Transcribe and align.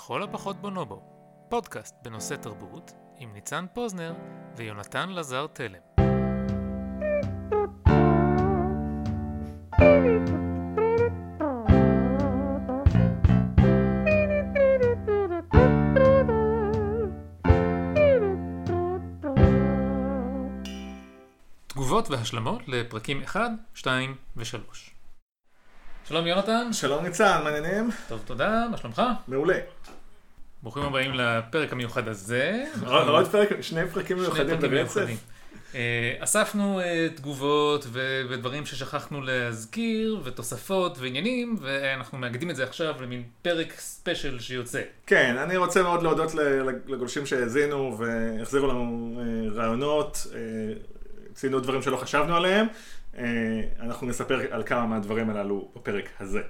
לכל 0.00 0.22
הפחות 0.22 0.56
בונובו, 0.56 1.02
פודקאסט 1.48 1.94
בנושא 2.02 2.34
תרבות 2.36 2.92
עם 3.18 3.32
ניצן 3.32 3.66
פוזנר 3.74 4.14
ויונתן 4.56 5.10
לזר 5.10 5.46
תלם. 5.46 5.78
תגובות 21.66 22.10
והשלמות 22.10 22.68
לפרקים 22.68 23.22
1, 23.22 23.50
2 23.74 24.14
ו-3. 24.36 24.99
שלום 26.10 26.26
יונתן. 26.26 26.72
שלום 26.72 27.04
ניצן, 27.04 27.40
מעניינים? 27.44 27.90
טוב, 28.08 28.20
תודה, 28.24 28.66
מה 28.70 28.76
שלומך? 28.76 29.02
מעולה. 29.28 29.58
ברוכים 30.62 30.82
הבאים 30.82 31.14
לפרק 31.14 31.72
המיוחד 31.72 32.08
הזה. 32.08 32.64
עוד 32.86 33.28
פרק, 33.28 33.60
שני 33.60 33.80
פרקים 33.92 34.16
מיוחדים 34.16 34.58
ברצף. 34.58 35.06
אה, 35.74 36.14
אספנו 36.18 36.80
אה, 36.80 37.08
תגובות 37.14 37.86
ודברים 38.30 38.66
ששכחנו 38.66 39.20
להזכיר, 39.22 40.20
ותוספות 40.24 40.98
ועניינים, 40.98 41.56
ואנחנו 41.60 42.18
מאגדים 42.18 42.50
את 42.50 42.56
זה 42.56 42.64
עכשיו 42.64 42.94
למין 43.02 43.22
פרק 43.42 43.72
ספיישל 43.78 44.40
שיוצא. 44.40 44.82
כן, 45.06 45.36
אני 45.38 45.56
רוצה 45.56 45.82
מאוד 45.82 46.02
להודות 46.02 46.34
לגולשים 46.86 47.26
שהאזינו 47.26 47.98
והחזירו 47.98 48.66
לנו 48.66 49.16
אה, 49.20 49.52
רעיונות, 49.54 50.26
ציינו 51.40 51.60
דברים 51.60 51.82
שלא 51.82 51.96
חשבנו 51.96 52.36
עליהם. 52.36 52.66
אה, 53.18 53.24
אנחנו 53.80 54.06
נספר 54.06 54.40
על 54.50 54.62
כמה 54.62 54.86
מהדברים 54.86 55.30
הללו 55.30 55.72
בפרק 55.76 56.08
הזה. 56.20 56.40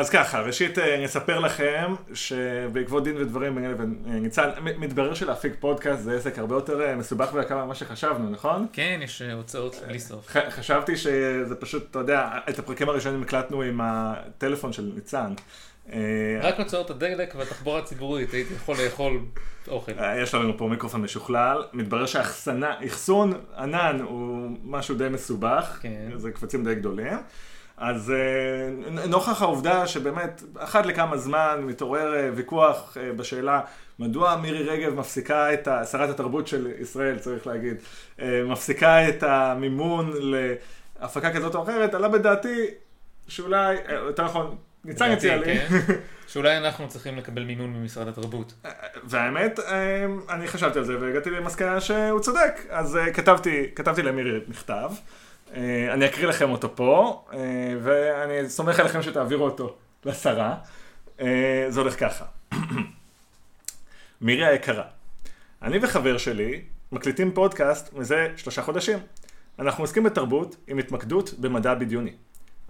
אז 0.00 0.10
ככה, 0.10 0.40
ראשית 0.40 0.78
אה, 0.78 1.04
נספר 1.04 1.38
לכם 1.38 1.94
שבעקבות 2.14 3.04
דין 3.04 3.16
ודברים 3.16 3.54
ביני 3.54 3.68
לבין 3.68 3.98
אה, 4.06 4.12
ניצן, 4.12 4.50
מתברר 4.62 5.14
שלהפיק 5.14 5.52
פודקאסט 5.60 6.02
זה 6.02 6.16
עסק 6.16 6.38
הרבה 6.38 6.54
יותר 6.54 6.82
אה, 6.82 6.96
מסובך 6.96 7.30
ויקר 7.34 7.64
ממה 7.64 7.74
שחשבנו, 7.74 8.30
נכון? 8.30 8.66
כן, 8.72 9.00
יש 9.02 9.22
הוצאות 9.22 9.76
בלי 9.88 9.98
סוף. 9.98 10.36
חשבתי 10.50 10.96
שזה 10.96 11.54
פשוט, 11.54 11.90
אתה 11.90 11.98
יודע, 11.98 12.28
את 12.48 12.58
הפרקים 12.58 12.88
הראשונים 12.88 13.22
הקלטנו 13.22 13.62
עם 13.62 13.80
הטלפון 13.82 14.72
של 14.72 14.90
ניצן. 14.94 15.34
רק 16.42 16.58
הוצאות 16.58 16.90
הדלק 16.90 17.34
והתחבורה 17.38 17.78
הציבורית, 17.78 18.32
הייתי 18.32 18.54
יכול 18.54 18.76
לאכול 18.84 19.20
אוכל. 19.68 19.92
יש 20.22 20.34
לנו 20.34 20.58
פה 20.58 20.68
מיקרופון 20.68 21.02
משוכלל, 21.02 21.64
מתברר 21.72 22.06
שהאחסנה, 22.06 22.74
אחסון 22.86 23.32
ענן 23.58 24.00
הוא 24.00 24.50
משהו 24.64 24.94
די 24.94 25.08
מסובך, 25.08 25.78
כן. 25.82 26.10
זה 26.16 26.30
קבצים 26.30 26.64
די 26.64 26.74
גדולים. 26.74 27.18
אז 27.80 28.10
אה, 28.10 29.06
נוכח 29.06 29.42
העובדה 29.42 29.86
שבאמת 29.86 30.42
אחת 30.58 30.86
לכמה 30.86 31.16
זמן 31.16 31.60
מתעורר 31.62 32.14
אה, 32.14 32.30
ויכוח 32.34 32.96
אה, 33.00 33.12
בשאלה 33.12 33.60
מדוע 33.98 34.36
מירי 34.36 34.62
רגב 34.62 34.94
מפסיקה 34.94 35.52
את, 35.54 35.68
ה- 35.68 35.84
שרת 35.84 36.08
התרבות 36.10 36.46
של 36.46 36.68
ישראל 36.80 37.18
צריך 37.18 37.46
להגיד, 37.46 37.76
מפסיקה 38.46 39.08
את 39.08 39.22
המימון 39.22 40.12
להפקה 41.00 41.32
כזאת 41.32 41.54
או 41.54 41.62
אחרת, 41.62 41.94
עלה 41.94 42.08
בדעתי 42.08 42.66
שאולי, 43.28 43.76
יותר 44.06 44.24
נכון, 44.24 44.56
ניצן 44.84 45.10
הציע 45.10 45.36
לי. 45.36 45.44
כן, 45.44 45.66
שאולי 46.32 46.56
אנחנו 46.56 46.88
צריכים 46.88 47.16
לקבל 47.16 47.44
מימון 47.44 47.72
ממשרד 47.72 48.08
התרבות. 48.08 48.52
והאמת, 49.04 49.58
אני 50.28 50.48
חשבתי 50.48 50.78
על 50.78 50.84
זה 50.84 51.00
והגעתי 51.00 51.30
למסקנה 51.30 51.80
שהוא 51.80 52.20
צודק. 52.20 52.60
אז 52.70 52.98
כתבתי, 53.14 53.66
כתבתי 53.74 54.02
למירי 54.02 54.40
מכתב. 54.48 54.90
אה, 55.54 55.92
אני 55.92 56.06
אקריא 56.06 56.26
לכם 56.26 56.50
אותו 56.50 56.76
פה, 56.76 57.24
אה, 57.32 57.38
ואני 57.82 58.48
סומך 58.48 58.80
עליכם 58.80 59.02
שתעבירו 59.02 59.44
אותו 59.44 59.76
לשרה. 60.04 60.56
אה, 61.20 61.66
זה 61.68 61.80
הולך 61.80 62.00
ככה. 62.00 62.24
מירי 64.20 64.46
היקרה, 64.46 64.84
אני 65.62 65.78
וחבר 65.82 66.18
שלי 66.18 66.62
מקליטים 66.92 67.32
פודקאסט 67.32 67.92
מזה 67.92 68.28
שלושה 68.36 68.62
חודשים. 68.62 68.98
אנחנו 69.58 69.84
עוסקים 69.84 70.02
בתרבות 70.02 70.56
עם 70.66 70.78
התמקדות 70.78 71.34
במדע 71.38 71.74
בדיוני. 71.74 72.12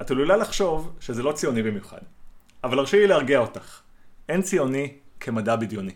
את 0.01 0.11
עלולה 0.11 0.37
לחשוב 0.37 0.97
שזה 1.01 1.23
לא 1.23 1.33
ציוני 1.33 1.63
במיוחד, 1.63 2.01
אבל 2.65 2.79
הרשי 2.79 2.97
לי 2.97 3.07
להרגיע 3.07 3.39
אותך. 3.39 3.81
אין 4.29 4.43
ציוני 4.43 4.93
כמדע 5.21 5.57
בדיוני. 5.57 5.93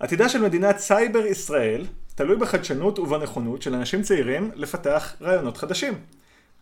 עתידה 0.00 0.28
של 0.28 0.42
מדינת 0.42 0.78
סייבר 0.78 1.26
ישראל 1.26 1.86
תלוי 2.20 2.36
בחדשנות 2.36 2.98
ובנכונות 2.98 3.62
של 3.62 3.74
אנשים 3.74 4.02
צעירים 4.02 4.50
לפתח 4.54 5.16
רעיונות 5.20 5.56
חדשים. 5.56 5.94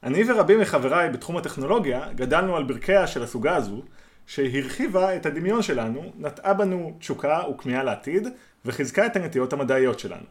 אני 0.02 0.22
ורבים 0.28 0.60
מחבריי 0.60 1.10
בתחום 1.10 1.36
הטכנולוגיה 1.36 2.12
גדלנו 2.14 2.56
על 2.56 2.62
ברכיה 2.62 3.06
של 3.06 3.22
הסוגה 3.22 3.56
הזו, 3.56 3.82
שהרחיבה 4.26 5.16
את 5.16 5.26
הדמיון 5.26 5.62
שלנו, 5.62 6.12
נטעה 6.18 6.54
בנו 6.54 6.97
תשוקה 6.98 7.41
וכמיהה 7.50 7.82
לעתיד, 7.82 8.28
וחיזקה 8.64 9.06
את 9.06 9.16
הנטיות 9.16 9.52
המדעיות 9.52 9.98
שלנו. 9.98 10.24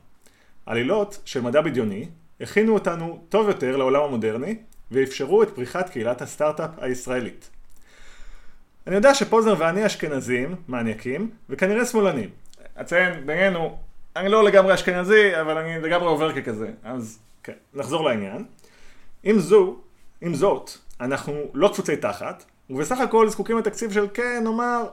עלילות 0.66 1.22
של 1.26 1.42
מדע 1.42 1.62
בדיוני 1.62 2.08
הכינו 2.42 2.74
אותנו 2.74 3.24
טוב 3.30 3.48
יותר 3.48 3.78
לעולם 3.78 4.04
המודרני, 4.04 4.58
ואפשרו 4.92 5.44
את 5.44 5.50
פריחת 5.50 5.90
קהילת 5.90 6.22
הסטארט-אפ 6.22 6.72
הישראלית. 6.78 7.50
אני 8.88 8.96
יודע 8.96 9.14
שפוזנר 9.14 9.56
ואני 9.58 9.86
אשכנזים, 9.86 10.56
מניאקים, 10.68 11.30
וכנראה 11.50 11.86
שמאלנים. 11.86 12.30
אציין, 12.82 13.26
בינינו, 13.26 13.78
אני 14.18 14.30
לא 14.30 14.44
לגמרי 14.44 14.74
אשכנזי, 14.74 15.42
אבל 15.42 15.58
אני 15.58 15.82
לגמרי 15.82 16.08
עובר 16.08 16.42
ככזה. 16.42 16.70
אז 16.84 17.20
כן, 17.44 17.54
נחזור 17.74 18.06
לעניין. 18.10 18.46
עם 19.24 19.40
זו, 19.40 19.76
עם 20.22 20.34
זאת, 20.34 20.72
אנחנו 21.02 21.34
לא 21.54 21.68
קפוצי 21.68 21.96
תחת, 21.98 22.44
ובסך 22.70 23.00
הכל 23.00 23.30
זקוקים 23.30 23.58
לתקציב 23.58 23.92
של 23.92 24.08
כן, 24.14 24.42
נאמר, 24.44 24.88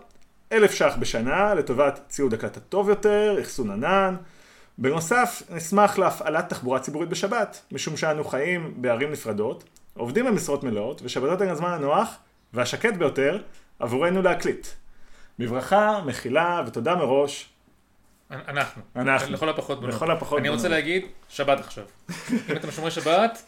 אלף 0.52 0.72
ש"ח 0.72 0.96
בשנה 0.98 1.54
לטובת 1.54 2.00
ציוד 2.08 2.34
הקלטה 2.34 2.60
טוב 2.60 2.88
יותר, 2.88 3.36
אחסון 3.40 3.70
ענן. 3.70 4.16
בנוסף, 4.78 5.42
נשמח 5.50 5.98
להפעלת 5.98 6.48
תחבורה 6.48 6.80
ציבורית 6.80 7.08
בשבת, 7.08 7.62
משום 7.72 7.96
שאנו 7.96 8.24
חיים 8.24 8.74
בערים 8.76 9.12
נפרדות, 9.12 9.64
עובדים 9.94 10.26
במשרות 10.26 10.64
מלאות, 10.64 11.00
ושבתות 11.04 11.40
הן 11.40 11.48
הזמן 11.48 11.70
הנוח 11.70 12.16
והשקט 12.52 12.94
ביותר 12.94 13.42
עבורנו 13.78 14.22
להקליט. 14.22 14.66
בברכה, 15.38 16.00
מחילה 16.06 16.62
ותודה 16.66 16.94
מראש. 16.94 17.53
אנחנו. 18.30 18.82
אנחנו. 18.96 19.32
לכל 19.34 19.48
הפחות 19.48 19.80
בנות. 19.80 19.94
לכל 19.94 20.10
הפחות 20.10 20.38
אני 20.38 20.48
רוצה 20.48 20.62
בנות. 20.62 20.70
להגיד, 20.72 21.04
שבת 21.28 21.60
עכשיו. 21.60 21.84
אם 22.50 22.56
אתם 22.56 22.70
שומרי 22.70 22.90
שבת, 22.90 23.42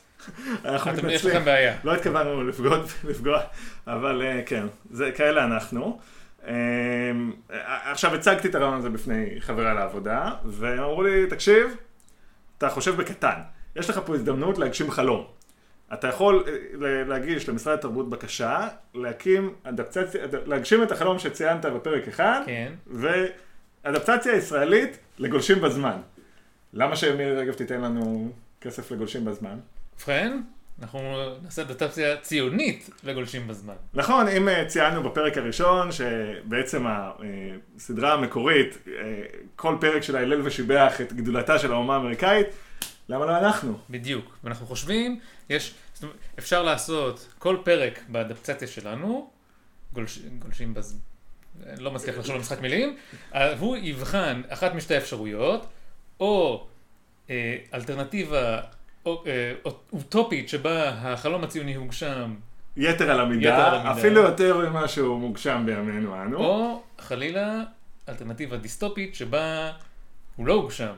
אנחנו 0.64 0.90
אתם- 0.90 0.98
יש 0.98 1.04
מתנצלים. 1.04 1.36
לכם 1.36 1.44
בעיה. 1.44 1.76
לא 1.84 1.94
התכוונו 1.94 2.44
לפגוע, 2.44 2.78
לפגוע, 3.04 3.40
אבל 3.86 4.22
אה, 4.22 4.42
כן, 4.46 4.66
זה, 4.90 5.10
כאלה 5.16 5.44
אנחנו. 5.44 5.98
אה, 6.46 6.52
עכשיו 7.84 8.14
הצגתי 8.14 8.48
את 8.48 8.54
הרעיון 8.54 8.74
הזה 8.74 8.90
בפני 8.90 9.26
חבריי 9.40 9.74
לעבודה, 9.74 10.30
והם 10.44 10.78
אמרו 10.78 11.02
לי, 11.02 11.26
תקשיב, 11.26 11.76
אתה 12.58 12.68
חושב 12.68 12.96
בקטן, 12.96 13.40
יש 13.76 13.90
לך 13.90 14.00
פה 14.06 14.14
הזדמנות 14.14 14.58
להגשים 14.58 14.90
חלום. 14.90 15.26
אתה 15.92 16.08
יכול 16.08 16.44
אה, 16.48 16.52
להגיש 17.06 17.48
למשרד 17.48 17.74
התרבות 17.78 18.10
בקשה, 18.10 18.68
להקים 18.94 19.54
להגשים 20.46 20.82
את 20.82 20.92
החלום 20.92 21.18
שציינת 21.18 21.64
בפרק 21.64 22.08
אחד, 22.08 22.40
כן. 22.46 22.72
ואדפטציה 23.86 24.36
ישראלית 24.36 24.98
לגולשים 25.18 25.60
בזמן. 25.60 25.96
למה 26.72 26.96
שמירי 26.96 27.36
רגב 27.36 27.54
תיתן 27.54 27.80
לנו 27.80 28.32
כסף 28.60 28.90
לגולשים 28.90 29.24
בזמן? 29.24 29.58
ובכן, 29.96 30.40
אנחנו 30.80 31.00
נעשה 31.42 31.62
אדפטציה 31.62 32.16
ציונית 32.16 32.90
לגולשים 33.04 33.48
בזמן. 33.48 33.74
נכון, 33.94 34.28
אם 34.28 34.48
אה, 34.48 34.64
ציינו 34.66 35.02
בפרק 35.02 35.38
הראשון 35.38 35.88
שבעצם 35.92 36.84
הסדרה 36.86 38.12
המקורית, 38.12 38.78
אה, 38.88 39.22
כל 39.56 39.76
פרק 39.80 40.02
שלה 40.02 40.20
הלל 40.20 40.46
ושיבח 40.46 41.00
את 41.00 41.12
גדולתה 41.12 41.58
של 41.58 41.72
האומה 41.72 41.94
האמריקאית, 41.94 42.46
למה 43.08 43.26
לא 43.26 43.38
אנחנו? 43.38 43.78
בדיוק. 43.90 44.38
ואנחנו 44.44 44.66
חושבים, 44.66 45.20
יש, 45.50 45.74
זאת 45.94 46.02
אומרת, 46.02 46.16
אפשר 46.38 46.62
לעשות 46.62 47.34
כל 47.38 47.56
פרק 47.64 48.00
באדפטציה 48.08 48.68
שלנו, 48.68 49.30
גולש, 49.92 50.18
גולשים 50.38 50.74
בז... 50.74 50.98
לא 51.78 51.92
מצליח 51.92 52.18
לחשוב 52.18 52.34
על 52.34 52.40
משחק 52.40 52.60
מילים, 52.60 52.96
אה, 53.34 53.58
הוא 53.58 53.76
יבחן 53.76 54.42
אחת 54.48 54.74
משתי 54.74 54.96
אפשרויות, 54.96 55.66
או 56.20 56.66
אה, 57.30 57.56
אלטרנטיבה 57.74 58.60
או, 59.06 59.24
אה, 59.26 59.52
אוטופית 59.92 60.48
שבה 60.48 60.88
החלום 60.88 61.44
הציוני 61.44 61.74
הוגשם, 61.74 62.34
יתר 62.76 63.10
על 63.10 63.20
המידה, 63.20 63.48
יתר 63.48 63.60
על 63.60 63.74
המידה. 63.74 63.92
אפילו 63.92 64.22
יותר 64.22 64.68
ממה 64.68 64.88
שהוא 64.88 65.18
מוגשם 65.18 65.62
בימינו 65.66 66.22
אנו. 66.22 66.38
או 66.38 66.82
חלילה 66.98 67.62
אלטרנטיבה 68.08 68.56
דיסטופית 68.56 69.14
שבה 69.14 69.72
הוא 70.36 70.46
לא 70.46 70.52
הוגשם, 70.52 70.92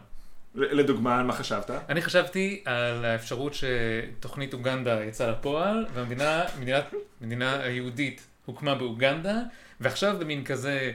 לדוגמה, 0.54 1.18
על 1.18 1.26
מה 1.26 1.32
חשבת? 1.32 1.70
אני 1.88 2.02
חשבתי 2.02 2.62
על 2.64 3.04
האפשרות 3.04 3.52
שתוכנית 3.54 4.54
אוגנדה 4.54 5.04
יצאה 5.04 5.30
לפועל, 5.30 5.86
והמדינה, 5.94 6.44
מדינת, 6.60 6.94
מדינה 7.20 7.60
היהודית 7.62 8.26
הוקמה 8.48 8.74
באוגנדה, 8.74 9.36
ועכשיו 9.80 10.16
במין 10.18 10.44
כזה 10.44 10.90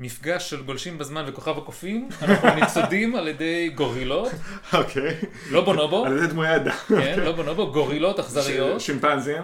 מפגש 0.00 0.50
של 0.50 0.62
גולשים 0.62 0.98
בזמן 0.98 1.24
וכוכב 1.26 1.58
הקופים, 1.58 2.08
אנחנו 2.22 2.54
ניצודים 2.54 3.16
על 3.16 3.28
ידי 3.28 3.70
גורילות, 3.74 4.32
אוקיי. 4.72 5.14
לא 5.50 5.64
בונובו, 5.64 6.04
על 6.06 6.16
ידי 6.18 6.26
דמויי 6.26 6.56
אדם. 6.56 6.72
כן, 6.88 7.20
לא 7.20 7.32
בונובו, 7.32 7.72
גורילות 7.72 8.18
אכזריות. 8.20 8.80
שימפנזים. 8.80 9.42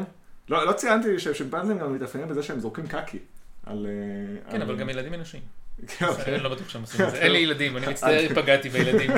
לא 0.49 0.67
לא 0.67 0.73
ציינתי 0.73 1.19
ששימפנזים 1.19 1.79
גם 1.79 1.95
מתאפיינים 1.95 2.29
בזה 2.31 2.43
שהם 2.43 2.61
זורקים 2.61 2.87
קקי. 2.87 3.19
על... 3.67 3.87
אה, 3.87 4.51
כן, 4.51 4.57
על- 4.57 4.63
אבל 4.63 4.77
גם 4.77 4.89
ילדים 4.89 5.15
אנושיים. 5.15 5.43
כן, 5.87 6.07
אוקיי. 6.07 6.35
אני 6.35 6.43
לא 6.43 6.49
בטוח 6.49 6.69
שהם 6.69 6.81
עושים 6.81 7.05
את 7.07 7.11
זה. 7.11 7.17
אין 7.23 7.33
לי 7.33 7.39
ילדים, 7.39 7.77
אני 7.77 7.87
מצטער 7.87 8.21
אם 8.21 8.35
פגעתי 8.35 8.69
בילדים. 8.69 9.11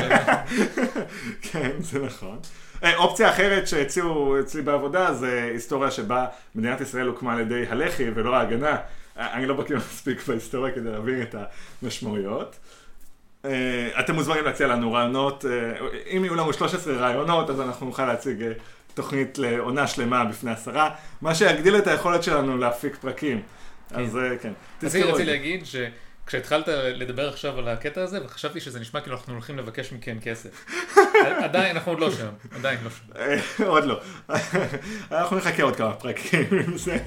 כן, 1.52 1.70
זה 1.78 1.98
נכון. 1.98 2.38
אה, 2.84 2.96
אופציה 2.96 3.30
אחרת 3.30 3.68
שהציעו 3.68 4.40
אצלי 4.40 4.62
בעבודה 4.62 5.14
זה 5.14 5.50
היסטוריה 5.52 5.90
שבה 5.90 6.26
מדינת 6.54 6.80
ישראל 6.80 7.06
הוקמה 7.06 7.32
על 7.32 7.40
ידי 7.40 7.64
הלח"י 7.68 8.10
ולא 8.14 8.36
ההגנה. 8.36 8.76
אה, 9.18 9.34
אני 9.34 9.46
לא 9.46 9.54
בקיא 9.54 9.76
מספיק 9.76 10.26
בהיסטוריה 10.26 10.74
כדי 10.74 10.90
להבין 10.90 11.22
את 11.22 11.34
המשמעויות. 11.82 12.56
אה, 13.44 13.88
אתם 14.00 14.14
מוזמנים 14.14 14.44
להציע 14.44 14.66
לנו 14.66 14.92
רעיונות, 14.92 15.44
אם 16.16 16.24
יהיו 16.24 16.34
לנו 16.34 16.52
13 16.52 16.94
רעיונות 16.94 17.50
אז 17.50 17.60
אנחנו 17.60 17.86
נוכל 17.86 18.06
להציג 18.06 18.44
תוכנית 18.94 19.38
לעונה 19.38 19.86
שלמה 19.86 20.24
בפני 20.24 20.50
השרה, 20.50 20.90
מה 21.22 21.34
שיגדיל 21.34 21.76
את 21.76 21.86
היכולת 21.86 22.22
שלנו 22.22 22.58
להפיק 22.58 22.96
פרקים. 22.96 23.42
אז 23.90 24.16
אה, 24.16 24.38
כן, 24.42 24.52
רציתי 24.82 24.86
תזכרו 24.86 25.02
את 25.02 25.14
רציתי 25.14 25.24
זה. 25.24 25.32
להגיד 25.32 25.66
שכשהתחלת 26.32 26.68
לדבר 26.68 27.28
עכשיו 27.28 27.58
על 27.58 27.68
הקטע 27.68 28.02
הזה, 28.02 28.24
וחשבתי 28.24 28.60
שזה 28.60 28.80
נשמע 28.80 29.00
כאילו 29.00 29.16
אנחנו 29.16 29.32
הולכים 29.32 29.58
לבקש 29.58 29.92
מכם 29.92 30.18
כסף. 30.22 30.66
עדיין, 31.44 31.76
אנחנו 31.76 31.92
עוד 31.92 32.00
לא 32.00 32.10
שם, 32.10 32.28
עדיין 32.50 32.78
לא 32.84 32.90
שם. 32.90 33.16
אה, 33.16 33.66
עוד 33.66 33.84
לא. 33.84 34.00
אנחנו 35.12 35.36
נחכה 35.36 35.62
עוד 35.62 35.76
כמה 35.76 35.92
פרקים 35.92 36.46
עם 36.50 36.78
זה. 36.78 36.98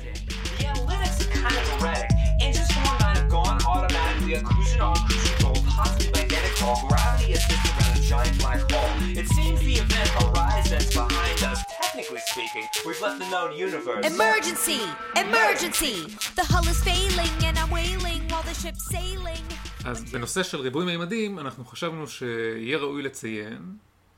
We've 12.85 13.01
left 13.07 13.19
the 13.23 13.29
known 13.33 13.51
universe. 13.67 14.03
Emergency! 14.13 14.81
Emergency! 15.25 15.95
The 16.39 16.45
hull 16.51 16.65
is 16.73 16.79
failing 16.89 17.35
and 17.47 17.55
I'm 17.61 17.71
wailing 17.79 18.21
while 18.31 18.43
the 18.49 18.55
ship's 18.63 18.85
sailing. 18.95 19.43
אז 19.85 20.03
בנושא 20.11 20.43
של 20.43 20.57
ריבוי 20.61 20.85
מימדים, 20.85 21.39
אנחנו 21.39 21.65
חשבנו 21.65 22.07
שיהיה 22.07 22.77
ראוי 22.77 23.01
לציין, 23.03 23.61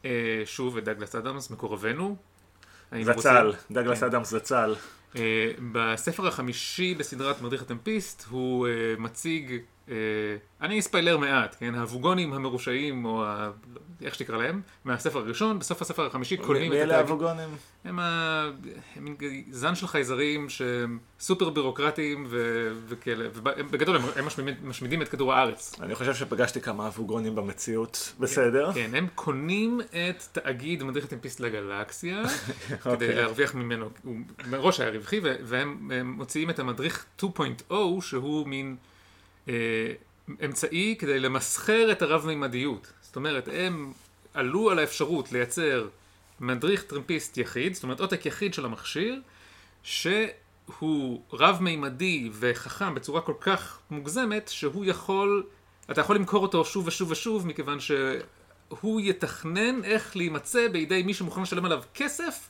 אה, 0.05 0.09
שוב, 0.45 0.77
את 0.77 0.83
דגלס 0.83 1.15
אדמס, 1.15 1.49
מקורבנו. 1.49 2.15
זצ"ל, 3.01 3.11
רוצים- 3.47 3.61
דגלס 3.71 4.03
אדמס 4.03 4.29
זצ"ל. 4.29 4.75
אה, 5.15 5.21
בספר 5.71 6.27
החמישי 6.27 6.95
בסדרת 6.95 7.41
מדריך 7.41 7.61
הטמפיסט 7.61 8.25
הוא 8.29 8.67
אה, 8.67 8.71
מציג, 8.97 9.57
אני 10.61 10.79
אספיילר 10.79 11.17
מעט, 11.17 11.55
כן, 11.59 11.75
הווגונים 11.75 12.33
המרושעים, 12.33 13.05
או 13.05 13.25
ה... 13.25 13.51
איך 14.01 14.15
שתקרא 14.15 14.37
להם, 14.37 14.61
מהספר 14.85 15.19
הראשון, 15.19 15.59
בסוף 15.59 15.81
הספר 15.81 16.05
החמישי 16.05 16.37
קונים 16.37 16.71
מי 16.71 16.77
את 16.77 16.81
אלה 16.83 16.95
התאגיד. 16.99 17.11
הווגונים? 17.11 17.49
הם 17.85 17.99
ה- 17.99 18.49
הם 18.95 19.03
מין 19.03 19.15
זן 19.51 19.75
של 19.75 19.87
חייזרים 19.87 20.49
שהם 20.49 20.99
סופר 21.19 21.49
בירוקרטיים 21.49 22.25
ו- 22.29 22.71
וכאלה, 22.87 23.25
ובגדול 23.33 23.95
הם, 23.95 24.01
הם 24.15 24.25
משמידים, 24.25 24.55
משמידים 24.69 25.01
את 25.01 25.07
כדור 25.07 25.33
הארץ. 25.33 25.75
אני 25.81 25.95
חושב 25.95 26.13
שפגשתי 26.15 26.61
כמה 26.61 26.85
הווגונים 26.85 27.35
במציאות. 27.35 28.13
בסדר. 28.19 28.71
כן, 28.73 28.91
הם 28.93 29.07
קונים 29.15 29.81
את 29.81 30.23
תאגיד 30.31 30.83
מדריך 30.83 31.05
הטמפיסט 31.05 31.39
לגלקסיה, 31.39 32.23
כדי 32.83 32.93
אוקיי. 32.93 33.15
להרוויח 33.15 33.55
ממנו, 33.55 33.89
הוא 34.03 34.15
מראש 34.49 34.79
היה 34.79 34.89
רווחי, 34.89 35.19
והם 35.23 35.91
הם 35.93 36.11
מוציאים 36.11 36.49
את 36.49 36.59
המדריך 36.59 37.05
2.0, 37.21 37.73
שהוא 38.01 38.47
מין 38.47 38.75
אה, 38.81 38.96
אמצעי 40.45 40.95
כדי 40.99 41.19
למסחר 41.19 41.91
את 41.91 42.01
הרב-מימדיות. 42.01 42.93
זאת 43.01 43.15
אומרת, 43.15 43.49
הם 43.53 43.93
עלו 44.33 44.69
על 44.69 44.79
האפשרות 44.79 45.31
לייצר 45.31 45.87
מדריך 46.39 46.83
טרמפיסט 46.83 47.37
יחיד, 47.37 47.73
זאת 47.73 47.83
אומרת 47.83 47.99
עותק 47.99 48.25
יחיד 48.25 48.53
של 48.53 48.65
המכשיר, 48.65 49.21
שהוא 49.83 51.21
רב-מימדי 51.33 52.29
וחכם 52.33 52.95
בצורה 52.95 53.21
כל 53.21 53.33
כך 53.41 53.79
מוגזמת, 53.91 54.47
שהוא 54.47 54.85
יכול, 54.85 55.43
אתה 55.91 56.01
יכול 56.01 56.15
למכור 56.15 56.41
אותו 56.41 56.65
שוב 56.65 56.87
ושוב 56.87 57.11
ושוב, 57.11 57.47
מכיוון 57.47 57.79
שהוא 57.79 59.01
יתכנן 59.01 59.83
איך 59.83 60.17
להימצא 60.17 60.67
בידי 60.67 61.03
מי 61.03 61.13
שמוכן 61.13 61.41
לשלם 61.41 61.65
עליו 61.65 61.81
כסף, 61.93 62.49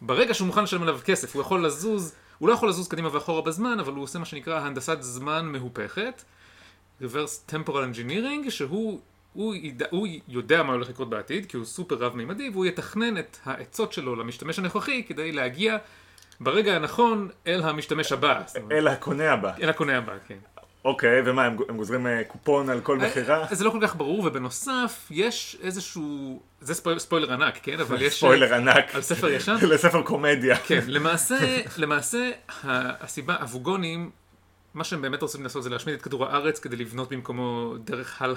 ברגע 0.00 0.34
שהוא 0.34 0.46
מוכן 0.46 0.62
לשלם 0.62 0.82
עליו 0.82 0.98
כסף, 1.04 1.34
הוא 1.34 1.42
יכול 1.42 1.66
לזוז, 1.66 2.14
הוא 2.38 2.48
לא 2.48 2.54
יכול 2.54 2.68
לזוז 2.68 2.88
קדימה 2.88 3.08
ואחורה 3.12 3.42
בזמן, 3.42 3.80
אבל 3.80 3.92
הוא 3.92 4.02
עושה 4.02 4.18
מה 4.18 4.24
שנקרא 4.24 4.60
הנדסת 4.60 4.98
זמן 5.00 5.46
מהופכת, 5.46 6.22
reverse 7.02 7.52
temporal 7.52 7.94
engineering, 7.94 8.50
שהוא 8.50 9.00
הוא 9.36 9.54
ידע, 9.54 9.86
הוא 9.90 10.06
יודע 10.28 10.62
מה 10.62 10.72
הולך 10.72 10.88
לקרות 10.88 11.10
בעתיד, 11.10 11.46
כי 11.46 11.56
הוא 11.56 11.64
סופר 11.64 11.94
רב-מימדי, 11.94 12.48
והוא 12.48 12.66
יתכנן 12.66 13.18
את 13.18 13.36
העצות 13.44 13.92
שלו 13.92 14.16
למשתמש 14.16 14.58
הנוכחי 14.58 15.02
כדי 15.08 15.32
להגיע 15.32 15.76
ברגע 16.40 16.76
הנכון 16.76 17.28
אל 17.46 17.62
המשתמש 17.62 18.12
הבא. 18.12 18.42
אל 18.72 18.88
הקונה 18.88 19.32
הבא. 19.32 19.52
אל 19.62 19.68
הקונה 19.68 19.98
הבא, 19.98 20.12
כן. 20.28 20.38
אוקיי, 20.84 21.22
ומה, 21.24 21.44
הם 21.44 21.56
הם 21.68 21.76
גוזרים 21.76 22.06
אה, 22.06 22.22
קופון 22.28 22.70
על 22.70 22.80
כל 22.80 22.98
מכירה? 22.98 23.46
אה, 23.50 23.54
זה 23.54 23.64
לא 23.64 23.70
כל 23.70 23.78
כך 23.82 23.96
ברור, 23.96 24.20
ובנוסף, 24.20 25.06
יש 25.10 25.56
איזשהו... 25.62 26.40
זה 26.60 26.74
ספוילר, 26.74 26.98
ספוילר 26.98 27.32
ענק, 27.32 27.58
כן? 27.62 27.80
אבל 27.80 28.02
יש... 28.02 28.16
ספוילר 28.16 28.54
ענק. 28.54 28.94
על 28.94 29.02
ספר 29.02 29.28
ישן? 29.28 29.56
לספר 29.70 30.02
קומדיה. 30.02 30.56
כן, 30.56 30.80
למעשה, 30.86 31.36
למעשה, 31.76 32.30
הסיבה, 33.00 33.34
הווגונים, 33.34 34.10
מה 34.76 34.84
שהם 34.84 35.02
באמת 35.02 35.22
רוצים 35.22 35.42
לעשות 35.42 35.62
זה 35.62 35.70
להשמיד 35.70 35.94
את 35.94 36.02
כדור 36.02 36.26
הארץ 36.26 36.58
כדי 36.58 36.76
לבנות 36.76 37.08
במקומו 37.12 37.74
דרך, 37.84 38.22
על, 38.22 38.34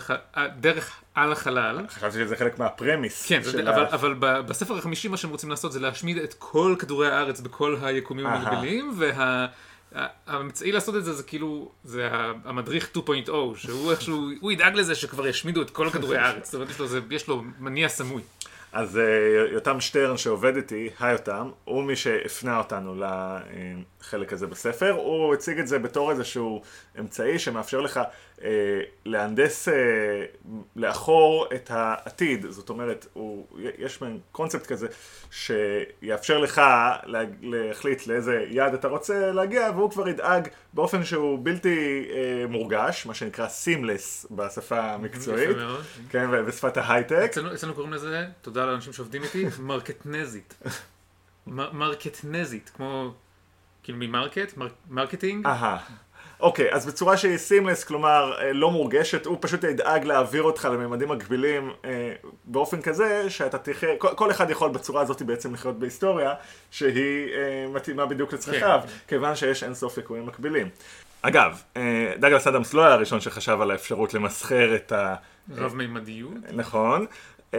דרך 0.57 0.91
על 1.15 1.31
החלל. 1.31 1.85
חשבתי 1.89 2.13
שזה 2.13 2.35
חלק 2.35 2.59
מהפרמיס. 2.59 3.27
כן, 3.27 3.43
של 3.43 3.67
אבל, 3.67 3.83
ה- 3.85 3.93
אבל 3.93 4.13
ב- 4.19 4.39
בספר 4.39 4.77
החמישי 4.77 5.07
מה 5.07 5.17
שהם 5.17 5.29
רוצים 5.31 5.49
לעשות 5.49 5.71
זה 5.71 5.79
להשמיד 5.79 6.17
את 6.17 6.33
כל 6.39 6.75
כדורי 6.79 7.11
הארץ 7.11 7.39
בכל 7.39 7.75
היקומים. 7.81 8.25
המקבילים, 8.25 8.93
והאמצעי 10.27 10.71
לעשות 10.71 10.95
את 10.95 11.05
זה 11.05 11.13
זה 11.13 11.23
כאילו, 11.23 11.71
זה 11.83 12.09
המדריך 12.45 12.89
2.0, 12.97 13.31
שהוא 13.55 13.91
איכשהו, 13.91 14.29
הוא 14.39 14.51
ידאג 14.51 14.75
לזה 14.75 14.95
שכבר 14.95 15.27
ישמידו 15.27 15.61
את 15.61 15.69
כל 15.69 15.89
כדורי 15.89 16.17
הארץ, 16.17 16.45
זאת 16.45 16.53
אומרת 16.55 16.69
יש 16.69 16.79
לו, 16.79 16.87
זה, 16.87 16.99
יש 17.11 17.27
לו 17.27 17.43
מניע 17.59 17.89
סמוי. 17.89 18.21
אז 18.71 18.97
אה, 18.97 19.03
יותם 19.53 19.81
שטרן 19.81 20.17
שעובד 20.17 20.55
איתי, 20.55 20.89
היי 20.99 21.11
יותם, 21.11 21.49
הוא 21.63 21.83
מי 21.83 21.95
שהפנה 21.95 22.57
אותנו 22.57 22.95
לחלק 24.01 24.33
הזה 24.33 24.47
בספר, 24.47 24.91
הוא 24.91 25.33
הציג 25.33 25.59
את 25.59 25.67
זה 25.67 25.79
בתור 25.79 26.11
איזשהו 26.11 26.61
אמצעי 26.99 27.39
שמאפשר 27.39 27.81
לך 27.81 27.99
אה, 28.43 28.49
להנדס 29.05 29.67
אה, 29.67 29.73
לאחור 30.75 31.47
את 31.55 31.71
העתיד, 31.73 32.45
זאת 32.49 32.69
אומרת, 32.69 33.07
הוא, 33.13 33.47
יש 33.77 34.01
מין 34.01 34.19
קונספט 34.31 34.67
כזה 34.67 34.87
שיאפשר 35.31 36.37
לך 36.37 36.61
לה, 37.05 37.23
להחליט 37.41 38.07
לאיזה 38.07 38.45
יעד 38.49 38.73
אתה 38.73 38.87
רוצה 38.87 39.31
להגיע, 39.31 39.71
והוא 39.75 39.91
כבר 39.91 40.09
ידאג 40.09 40.47
באופן 40.73 41.03
שהוא 41.03 41.39
בלתי 41.43 42.09
אה, 42.11 42.47
מורגש, 42.47 43.05
מה 43.05 43.13
שנקרא 43.13 43.47
seamless 43.47 44.25
בשפה 44.31 44.79
המקצועית. 44.79 45.57
כן, 46.09 46.27
ובשפת 46.31 46.77
ההייטק. 46.77 47.29
אצלנו, 47.31 47.53
אצלנו 47.53 47.73
קוראים 47.73 47.93
לזה, 47.93 48.25
תודה 48.41 48.65
לאנשים 48.65 48.93
שעובדים 48.93 49.23
איתי, 49.23 49.45
מרקטנזית. 49.59 50.57
מרקטנזית, 51.47 52.71
כמו, 52.75 53.13
כאילו 53.83 53.97
מ 54.01 54.08
market, 54.08 54.57
mar- 54.57 54.67
marketing. 54.89 55.45
אהה. 55.45 55.77
אוקיי, 56.39 56.73
אז 56.73 56.85
בצורה 56.85 57.17
שהיא 57.17 57.37
seamless, 57.37 57.83
כלומר 57.83 58.33
אה, 58.41 58.53
לא 58.53 58.71
מורגשת, 58.71 59.25
הוא 59.25 59.37
פשוט 59.41 59.63
ידאג 59.63 60.05
להעביר 60.05 60.43
אותך 60.43 60.65
לממדים 60.71 61.09
מקבילים 61.09 61.71
אה, 61.85 62.13
באופן 62.45 62.81
כזה 62.81 63.29
שאתה 63.29 63.57
תחיה, 63.57 63.89
כל, 63.97 64.07
כל 64.15 64.31
אחד 64.31 64.49
יכול 64.49 64.69
בצורה 64.71 65.01
הזאת 65.01 65.21
בעצם 65.21 65.53
לחיות 65.53 65.79
בהיסטוריה 65.79 66.33
שהיא 66.71 67.33
אה, 67.33 67.65
מתאימה 67.73 68.05
בדיוק 68.05 68.33
לצרכיו, 68.33 68.79
כן. 68.83 68.89
כיוון 69.07 69.35
שיש 69.35 69.63
אינסוף 69.63 69.97
יקומים 69.97 70.25
מקבילים. 70.25 70.69
אגב, 71.21 71.61
אה, 71.77 72.13
דגלס 72.19 72.47
אדמס 72.47 72.73
לא 72.73 72.81
היה 72.81 72.93
הראשון 72.93 73.21
שחשב 73.21 73.61
על 73.61 73.71
האפשרות 73.71 74.13
למסחר 74.13 74.75
את 74.75 74.91
ה... 74.91 75.15
רב-מימדיות. 75.55 76.31
נכון. 76.51 77.05
Uh, 77.51 77.55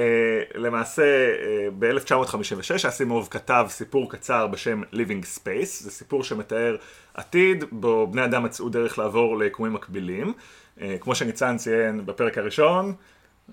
למעשה, 0.55 1.03
uh, 1.03 1.71
ב-1956 1.79 2.89
אסימוב 2.89 3.29
כתב 3.31 3.67
סיפור 3.69 4.11
קצר 4.11 4.47
בשם 4.47 4.83
Living 4.93 5.39
Space, 5.39 5.83
זה 5.83 5.91
סיפור 5.91 6.25
שמתאר 6.25 6.77
עתיד 7.15 7.65
בו 7.73 8.07
בני 8.07 8.25
אדם 8.25 8.43
מצאו 8.43 8.69
דרך 8.69 8.99
לעבור 8.99 9.39
ליקומים 9.39 9.73
מקבילים. 9.73 10.33
Uh, 10.79 10.81
כמו 11.01 11.15
שניצן 11.15 11.57
ציין 11.57 12.07
בפרק 12.07 12.39
הראשון, 12.39 12.95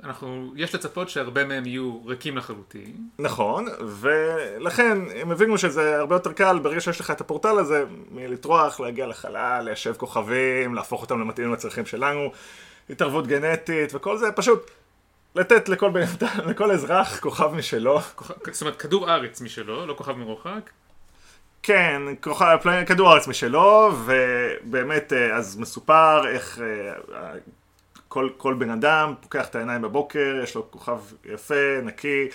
אנחנו, 0.03 0.53
יש 0.55 0.75
לצפות 0.75 1.09
שהרבה 1.09 1.45
מהם 1.45 1.65
יהיו 1.65 2.05
ריקים 2.05 2.37
לחלוטין. 2.37 2.95
נכון, 3.19 3.65
ולכן 3.79 4.97
הם 5.15 5.31
הבינו 5.31 5.57
שזה 5.57 5.97
הרבה 5.97 6.15
יותר 6.15 6.33
קל 6.33 6.59
ברגע 6.59 6.81
שיש 6.81 6.99
לך 6.99 7.11
את 7.11 7.21
הפורטל 7.21 7.59
הזה, 7.59 7.83
מלטרוח, 8.11 8.79
להגיע 8.79 9.07
לחלל, 9.07 9.61
ליישב 9.65 9.93
כוכבים, 9.93 10.75
להפוך 10.75 11.01
אותם 11.01 11.19
למתאימים 11.19 11.53
לצרכים 11.53 11.85
שלנו, 11.85 12.31
התערבות 12.89 13.27
גנטית 13.27 13.89
וכל 13.93 14.17
זה, 14.17 14.31
פשוט 14.31 14.71
לתת 15.37 15.69
לכל 15.69 15.89
בן 15.89 16.01
לכל 16.45 16.71
אזרח 16.71 17.19
כוכב 17.19 17.53
משלו. 17.53 17.99
זאת 18.51 18.61
אומרת, 18.61 18.75
כדור 18.75 19.09
ארץ 19.09 19.41
משלו, 19.41 19.85
לא 19.85 19.93
כוכב 19.93 20.13
מרוחק. 20.13 20.69
כן, 21.63 22.01
כוכב, 22.21 22.57
כדור 22.85 23.09
הארץ 23.09 23.27
משלו, 23.27 23.91
ובאמת 24.05 25.13
אה, 25.13 25.35
אז 25.35 25.57
מסופר 25.57 26.27
איך 26.27 26.59
אה, 26.61 27.33
כל, 28.07 28.29
כל 28.37 28.53
בן 28.53 28.69
אדם 28.69 29.13
פוקח 29.21 29.47
את 29.47 29.55
העיניים 29.55 29.81
בבוקר, 29.81 30.39
יש 30.43 30.55
לו 30.55 30.71
כוכב 30.71 30.99
יפה, 31.25 31.81
נקי, 31.83 32.27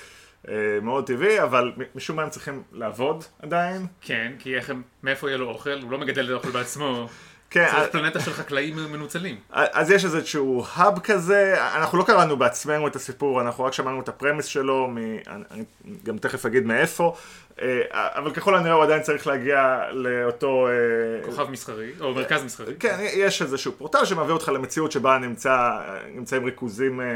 אה, 0.48 0.54
מאוד 0.82 1.06
טבעי, 1.06 1.42
אבל 1.42 1.72
משום 1.94 2.16
מה 2.16 2.22
הם 2.22 2.30
צריכים 2.30 2.62
לעבוד 2.72 3.24
עדיין. 3.42 3.86
כן, 4.00 4.32
כי 4.38 4.56
איך 4.56 4.70
הם, 4.70 4.82
מאיפה 5.02 5.28
יהיה 5.28 5.38
לו 5.38 5.48
אוכל? 5.48 5.78
הוא 5.82 5.90
לא 5.90 5.98
מגדל 5.98 6.24
את 6.24 6.30
האוכל 6.30 6.50
בעצמו. 6.50 7.08
כן, 7.52 7.66
צריך 7.70 7.82
אז- 7.82 7.88
פלנטה 7.90 8.20
של 8.20 8.32
חקלאים 8.32 8.76
מנוצלים. 8.76 9.36
אז 9.50 9.90
יש 9.90 10.04
איזשהו 10.04 10.64
האב 10.72 10.98
כזה, 10.98 11.54
אנחנו 11.76 11.98
לא 11.98 12.04
קראנו 12.04 12.36
בעצמנו 12.36 12.86
את 12.86 12.96
הסיפור, 12.96 13.40
אנחנו 13.40 13.64
רק 13.64 13.72
שמענו 13.72 14.00
את 14.00 14.08
הפרמיס 14.08 14.46
שלו, 14.46 14.88
מ... 14.88 14.96
אני, 15.26 15.64
גם 16.04 16.18
תכף 16.18 16.46
אגיד 16.46 16.66
מאיפה, 16.66 17.14
אה, 17.62 17.80
אבל 17.92 18.32
ככל 18.32 18.54
הנראה 18.54 18.74
הוא 18.74 18.84
עדיין 18.84 19.02
צריך 19.02 19.26
להגיע 19.26 19.80
לאותו... 19.90 20.68
אה, 20.68 21.24
כוכב 21.24 21.50
מסחרי, 21.50 21.90
או 22.00 22.14
מרכז 22.14 22.44
מסחרי. 22.44 22.74
כן, 22.80 22.96
יש 23.00 23.42
איזשהו 23.42 23.72
פורטל 23.72 24.04
שמביא 24.04 24.32
אותך 24.32 24.48
למציאות 24.48 24.92
שבה 24.92 25.18
נמצא, 25.18 25.70
נמצאים 26.14 26.44
ריכוזים 26.44 27.00
אה, 27.00 27.06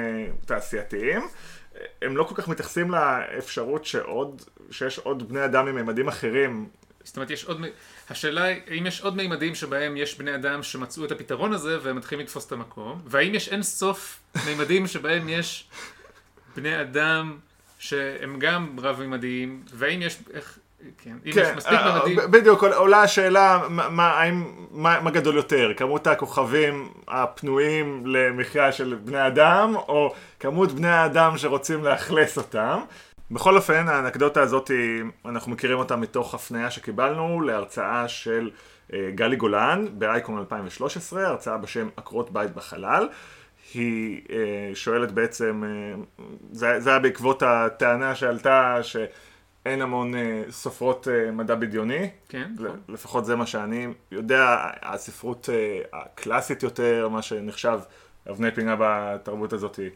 תעשייתיים. 0.45 1.29
הם 2.03 2.17
לא 2.17 2.25
כל 2.25 2.35
כך 2.35 2.49
מתייחסים 2.49 2.91
לאפשרות 2.91 3.85
שעוד, 3.85 4.43
שיש 4.71 4.99
עוד 4.99 5.29
בני 5.29 5.45
אדם 5.45 5.67
עם 5.67 5.75
ממדים 5.75 6.09
אחרים. 6.09 6.67
זאת 7.07 7.17
אומרת, 7.17 7.31
יש 7.31 7.45
עוד... 7.45 7.61
השאלה 8.11 8.43
היא, 8.45 8.61
האם 8.71 8.87
יש 8.87 9.01
עוד 9.01 9.17
מימדים 9.17 9.55
שבהם 9.55 9.97
יש 9.97 10.19
בני 10.19 10.35
אדם 10.35 10.63
שמצאו 10.63 11.05
את 11.05 11.13
הפתרון 11.13 11.53
הזה 11.53 11.79
והם 11.83 11.97
מתחילים 11.97 12.25
לתפוס 12.25 12.47
את 12.47 12.53
המקום, 12.53 13.01
והאם 13.07 13.35
יש 13.35 13.49
אין 13.49 13.63
סוף 13.63 14.19
מימדים 14.47 14.87
שבהם 14.87 15.29
יש 15.29 15.69
בני 16.57 16.81
אדם 16.81 17.39
שהם 17.79 18.39
גם 18.39 18.77
רב-מימדיים, 18.79 19.63
והאם 19.73 20.03
יש... 20.03 20.19
איך... 20.35 20.59
כן, 20.99 21.17
אם 21.25 21.31
יש 21.31 21.49
מספיק 21.57 21.73
אה, 21.73 21.95
מימדים... 21.95 22.17
ב- 22.17 22.37
בדיוק, 22.37 22.65
עולה 22.65 23.03
השאלה, 23.03 23.61
מה, 23.69 23.89
מה, 23.89 24.23
מה, 24.71 25.01
מה 25.01 25.11
גדול 25.11 25.37
יותר, 25.37 25.73
כמות 25.77 26.07
הכוכבים 26.07 26.93
הפנויים 27.09 28.07
למחיה 28.07 28.73
של 28.73 28.99
בני 29.05 29.27
אדם, 29.27 29.77
או 29.77 30.15
כמות 30.41 30.73
בני 30.73 30.89
האדם 30.89 31.39
שרוצים 31.39 31.85
לאכלס 31.85 32.37
אותם. 32.37 32.81
בכל 33.31 33.57
אופן, 33.57 33.89
האנקדוטה 33.89 34.43
הזאת, 34.43 34.71
אנחנו 35.25 35.53
מכירים 35.53 35.79
אותה 35.79 35.97
מתוך 35.97 36.35
הפניה 36.35 36.71
שקיבלנו 36.71 37.41
להרצאה 37.41 38.09
של 38.09 38.51
אה, 38.93 39.11
גלי 39.15 39.37
גולן 39.37 39.87
באייקון 39.93 40.39
2013, 40.39 41.27
הרצאה 41.27 41.59
בשם 41.59 41.89
עקרות 41.97 42.31
בית 42.31 42.55
בחלל. 42.55 43.09
היא 43.75 44.21
אה, 44.31 44.71
שואלת 44.75 45.13
בעצם, 45.13 45.63
אה, 45.67 46.25
זה, 46.53 46.81
זה 46.81 46.91
היה 46.91 46.99
בעקבות 46.99 47.43
הטענה 47.43 48.15
שעלתה 48.15 48.79
שאין 48.83 49.83
המון 49.83 50.13
סופרות 50.51 51.09
מדע 51.33 51.55
בדיוני, 51.55 52.11
כן, 52.29 52.51
נכון. 52.55 52.81
לפחות 52.89 53.25
זה 53.25 53.37
מה 53.37 53.47
שאני 53.47 53.87
יודע, 54.11 54.57
הספרות 54.83 55.49
הקלאסית 55.93 56.63
יותר, 56.63 57.09
מה 57.09 57.23
שנחשב 57.23 57.79
אבני 58.31 58.51
פינה 58.51 58.77
בתרבות 58.79 59.53
הזאת 59.53 59.77
היא 59.77 59.91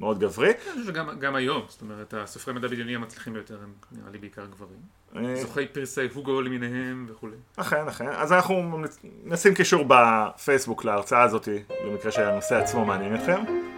מאוד 0.00 0.18
גברי. 0.18 0.48
אני 0.48 0.56
חושב 0.72 0.86
שגם 0.86 1.18
גם 1.18 1.34
היום, 1.34 1.62
זאת 1.68 1.82
אומרת, 1.82 2.14
הסופרי 2.14 2.54
מדע 2.54 2.68
בדיוני 2.68 2.94
המצליחים 2.94 3.32
ביותר 3.32 3.58
הם 3.62 3.72
נראה 3.92 4.10
לי 4.10 4.18
בעיקר 4.18 4.46
גברים. 4.46 4.78
אה, 5.16 5.36
זוכי 5.36 5.66
פרסי 5.66 6.08
הוגו 6.14 6.40
למיניהם 6.40 7.06
וכולי. 7.08 7.36
אכן, 7.56 7.88
אכן. 7.88 8.08
אז 8.08 8.32
אנחנו 8.32 8.82
נשים 9.24 9.54
קישור 9.54 9.84
בפייסבוק 9.88 10.84
להרצאה 10.84 11.22
הזאת, 11.22 11.48
במקרה 11.84 12.12
שהנושא 12.12 12.56
עצמו 12.56 12.84
מעניין 12.84 13.14
אתכם. 13.14 13.73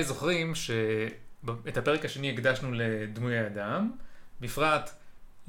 בוודאי 0.00 0.14
זוכרים 0.14 0.54
שאת 0.54 1.76
הפרק 1.76 2.04
השני 2.04 2.32
הקדשנו 2.32 2.68
לדמויי 2.72 3.46
אדם, 3.46 3.90
בפרט 4.40 4.90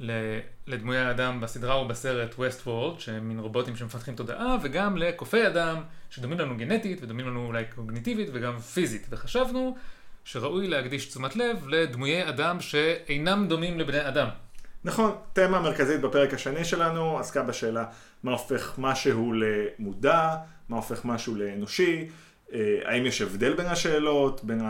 ל- 0.00 0.38
לדמויי 0.66 0.98
האדם 0.98 1.40
בסדרה 1.40 1.80
ובסרט 1.82 2.34
West 2.34 2.66
World, 2.66 3.00
שהם 3.00 3.28
מין 3.28 3.38
רובוטים 3.38 3.76
שמפתחים 3.76 4.14
תודעה, 4.14 4.56
וגם 4.62 4.96
לקופי 4.96 5.46
אדם 5.46 5.82
שדומים 6.10 6.38
לנו 6.38 6.56
גנטית 6.56 6.98
ודומים 7.02 7.26
לנו 7.26 7.46
אולי 7.46 7.64
קוגניטיבית 7.74 8.28
וגם 8.32 8.58
פיזית. 8.58 9.06
וחשבנו 9.10 9.76
שראוי 10.24 10.68
להקדיש 10.68 11.06
תשומת 11.06 11.36
לב 11.36 11.68
לדמויי 11.68 12.28
אדם 12.28 12.60
שאינם 12.60 13.46
דומים 13.48 13.78
לבני 13.80 14.08
אדם. 14.08 14.28
נכון, 14.84 15.16
תמה 15.32 15.60
מרכזית 15.60 16.00
בפרק 16.00 16.34
השני 16.34 16.64
שלנו 16.64 17.18
עסקה 17.18 17.42
בשאלה 17.42 17.84
מה 18.22 18.32
הופך 18.32 18.74
משהו 18.78 19.32
למודע, 19.32 20.34
מה 20.68 20.76
הופך 20.76 21.04
משהו 21.04 21.34
לאנושי, 21.34 22.08
האם 22.84 23.06
יש 23.06 23.22
הבדל 23.22 23.54
בין 23.54 23.66
השאלות, 23.66 24.44
בין 24.44 24.60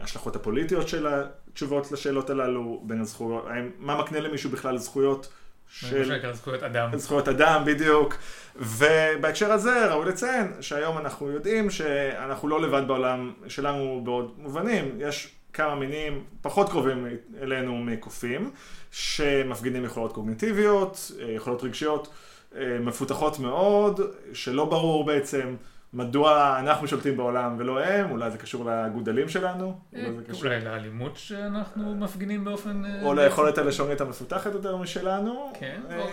ההשלכות 0.00 0.36
הפוליטיות 0.36 0.88
של 0.88 1.06
התשובות 1.06 1.92
לשאלות 1.92 2.30
הללו, 2.30 2.82
בין 2.84 3.00
הזכויות, 3.00 3.44
האם, 3.48 3.70
מה 3.78 3.98
מקנה 3.98 4.20
למישהו 4.20 4.50
בכלל 4.50 4.78
זכויות 4.78 5.28
של 5.68 6.32
זכויות 6.32 6.62
אדם. 6.62 6.98
זכויות 6.98 7.28
אדם 7.28 7.62
בדיוק, 7.66 8.16
ובהקשר 8.56 9.52
הזה 9.52 9.86
ראוי 9.86 10.06
לציין 10.06 10.52
שהיום 10.60 10.98
אנחנו 10.98 11.30
יודעים 11.30 11.70
שאנחנו 11.70 12.48
לא 12.48 12.60
לבד 12.60 12.82
בעולם 12.86 13.32
שלנו 13.48 14.00
בעוד 14.04 14.34
מובנים, 14.38 14.98
יש 14.98 15.34
כמה 15.52 15.74
מינים 15.74 16.24
פחות 16.42 16.70
קרובים 16.70 17.06
אלינו 17.42 17.78
מקופים, 17.78 18.50
שמפגינים 18.90 19.84
יכולות 19.84 20.12
קוגניטיביות, 20.12 21.12
אה, 21.20 21.32
יכולות 21.32 21.64
רגשיות 21.64 22.08
אה, 22.56 22.78
מפותחות 22.80 23.38
מאוד, 23.38 24.00
שלא 24.32 24.64
ברור 24.64 25.04
בעצם 25.06 25.56
מדוע 25.94 26.56
אנחנו 26.58 26.88
שולטים 26.88 27.16
בעולם 27.16 27.56
ולא 27.58 27.84
הם, 27.84 28.10
אולי 28.10 28.30
זה 28.30 28.38
קשור 28.38 28.70
לגודלים 28.70 29.28
שלנו, 29.28 29.78
אולי 29.92 30.12
זה 30.12 30.22
קשור... 30.28 30.44
אולי 30.44 30.60
לאלימות 30.60 31.16
שאנחנו 31.16 31.94
מפגינים 31.94 32.44
באופן... 32.44 32.84
אה, 32.84 33.02
או 33.02 33.14
ליכולת 33.14 33.58
הלשונית 33.58 34.00
המפותחת 34.00 34.52
יותר 34.52 34.76
משלנו. 34.76 35.52
כן, 35.60 35.80
אה, 35.90 36.06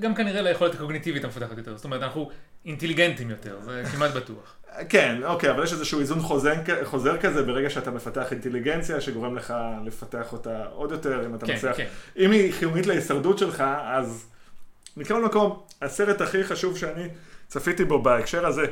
גם 0.00 0.14
כנראה 0.14 0.42
ליכולת 0.42 0.74
הקוגניטיבית 0.74 1.24
המפותחת 1.24 1.58
יותר, 1.58 1.76
זאת 1.76 1.84
אומרת 1.84 2.02
אנחנו 2.02 2.30
אינטליגנטים 2.64 3.30
יותר, 3.30 3.60
זה 3.60 3.82
כמעט 3.92 4.10
בטוח. 4.10 4.56
כן, 4.88 5.20
אוקיי, 5.24 5.50
אבל 5.50 5.64
יש 5.64 5.72
איזשהו 5.72 6.00
איזון 6.00 6.20
חוזר, 6.20 6.54
חוזר 6.84 7.16
כזה 7.20 7.42
ברגע 7.42 7.70
שאתה 7.70 7.90
מפתח 7.90 8.32
אינטליגנציה 8.32 9.00
שגורם 9.00 9.36
לך 9.36 9.54
לפתח 9.84 10.32
אותה 10.32 10.64
עוד 10.66 10.90
יותר, 10.90 11.26
אם 11.26 11.34
אתה 11.34 11.46
כן, 11.46 11.54
מצליח. 11.54 11.76
כן. 11.76 11.86
אם 12.16 12.30
היא 12.30 12.52
חיונית 12.52 12.86
להישרדות 12.86 13.38
שלך, 13.38 13.64
אז 13.84 14.26
מכל 14.96 15.24
מקום, 15.24 15.62
הסרט 15.82 16.20
הכי 16.20 16.44
חשוב 16.44 16.78
שאני 16.78 17.08
צפיתי 17.48 17.84
בו 17.84 18.02
בהקשר 18.02 18.46
הזה 18.46 18.66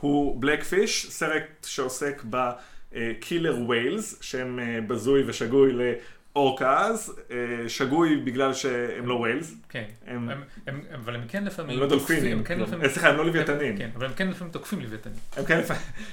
הוא 0.00 0.40
Blackfish, 0.40 1.06
סרט 1.10 1.66
שעוסק 1.66 2.22
ב 2.30 2.48
killer 2.48 3.56
whales, 3.66 4.18
שם 4.20 4.58
בזוי 4.86 5.22
ושגוי 5.26 5.72
ל 5.72 5.78
orcas, 5.78 6.17
אה, 6.36 7.36
שגוי 7.68 8.16
בגלל 8.16 8.54
שהם 8.54 9.06
לא 9.06 9.14
whales, 9.14 9.54
כן, 9.68 9.84
הם- 10.06 10.28
הם- 10.30 10.42
הם- 10.66 10.80
אבל 10.94 11.14
הם 11.14 11.20
כן 11.28 11.44
לפעמים 11.44 11.76
הם 11.76 11.82
לא 11.82 11.88
דולפינים, 11.88 12.38
הם 12.38 12.44
כן. 12.44 12.60
לפעמים- 12.60 12.84
אה, 12.84 12.88
סליחה, 12.88 13.08
הם 13.08 13.16
לא 13.16 13.26
לוויתנים. 13.26 13.76
כן, 13.78 13.88
אבל 13.96 14.06
הם 14.06 14.12
כן 14.16 14.28
לפעמים 14.28 14.52
תוקפים 14.52 14.80
לוויתנים. 14.80 15.14
הם 15.36 15.44
כן, 15.44 15.60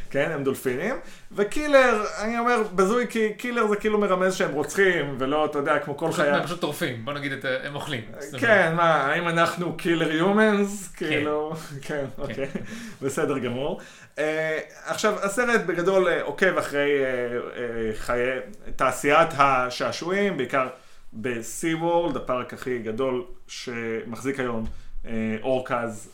כן, 0.10 0.32
הם 0.34 0.44
דולפינים, 0.44 0.96
ו 1.32 1.41
killer, 1.41 2.04
אני 2.22 2.40
אומר 2.40 2.64
בזוי 2.76 3.08
כי 3.10 3.34
killer 3.34 3.68
זה 3.68 3.76
כאילו 3.76 4.00
מרמז 4.00 4.34
שהם 4.36 4.52
רוצחים, 4.52 5.16
ולא, 5.18 5.46
אתה 5.46 5.60
יודע, 5.60 5.80
כמו 5.80 5.98
כל 5.98 6.12
חיה. 6.12 6.36
הם 6.38 6.44
פשוט 6.46 6.62
טורפים, 6.62 7.06
בוא 7.06 7.14
נגיד, 7.14 7.32
את 7.32 7.46
הם 7.64 7.76
אוכלים. 7.76 8.02
אומרת, 8.08 8.36
כן, 8.42 8.74
מה, 8.76 8.84
האם 8.94 9.28
אנחנו 9.28 9.78
killer 9.78 10.12
humans? 10.12 10.88
כאילו, 10.88 11.54
כן, 11.82 12.06
אוקיי, 12.18 12.48
בסדר 13.02 13.38
גמור. 13.38 13.82
אה, 14.20 14.60
עכשיו, 14.86 15.14
הסרט 15.24 15.62
בגדול 15.66 16.08
אה, 16.08 16.22
עוקב 16.22 16.58
אחרי 16.58 17.04
אה, 17.04 17.08
אה, 17.08 17.92
חיי 17.98 18.40
תעשיית 18.76 19.30
השעשועים, 19.38 20.38
בעיקר 20.38 20.68
ב 21.14 21.74
SeaWorld, 21.74 22.16
הפארק 22.18 22.54
הכי 22.54 22.80
גדול 22.80 23.24
שמחזיק 23.48 24.40
היום 24.40 24.66
אה, 25.06 25.12
orcas. 25.42 26.10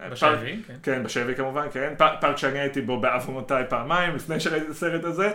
אה, 0.00 0.08
בשבי, 0.08 0.28
פארק- 0.30 0.66
כן. 0.66 0.74
כן, 0.82 1.02
בשבי 1.02 1.34
כמובן, 1.34 1.66
כן. 1.72 1.94
פ- 1.98 2.20
פארק 2.20 2.36
שאני 2.36 2.58
הייתי 2.58 2.80
בו 2.80 3.00
בעוונותיי 3.00 3.64
פעמיים, 3.68 4.14
לפני 4.16 4.40
שראיתי 4.40 4.66
את 4.66 4.70
הסרט 4.70 5.04
הזה. 5.04 5.30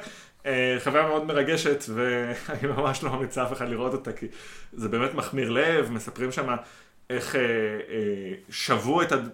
אה, 0.45 0.77
חוויה 0.83 1.07
מאוד 1.07 1.25
מרגשת, 1.25 1.83
ואני 1.93 2.67
ממש 2.77 3.03
לא 3.03 3.09
ממליץ 3.11 3.37
לאף 3.37 3.53
אחד 3.53 3.69
לראות 3.69 3.93
אותה, 3.93 4.11
כי 4.13 4.27
זה 4.73 4.89
באמת 4.89 5.13
מחמיר 5.13 5.49
לב, 5.49 5.91
מספרים 5.91 6.31
שם 6.31 6.55
איך 7.09 7.35
אה, 7.35 7.41
אה, 7.41 7.45
שבו 8.49 9.01
את, 9.01 9.11
הד- 9.11 9.29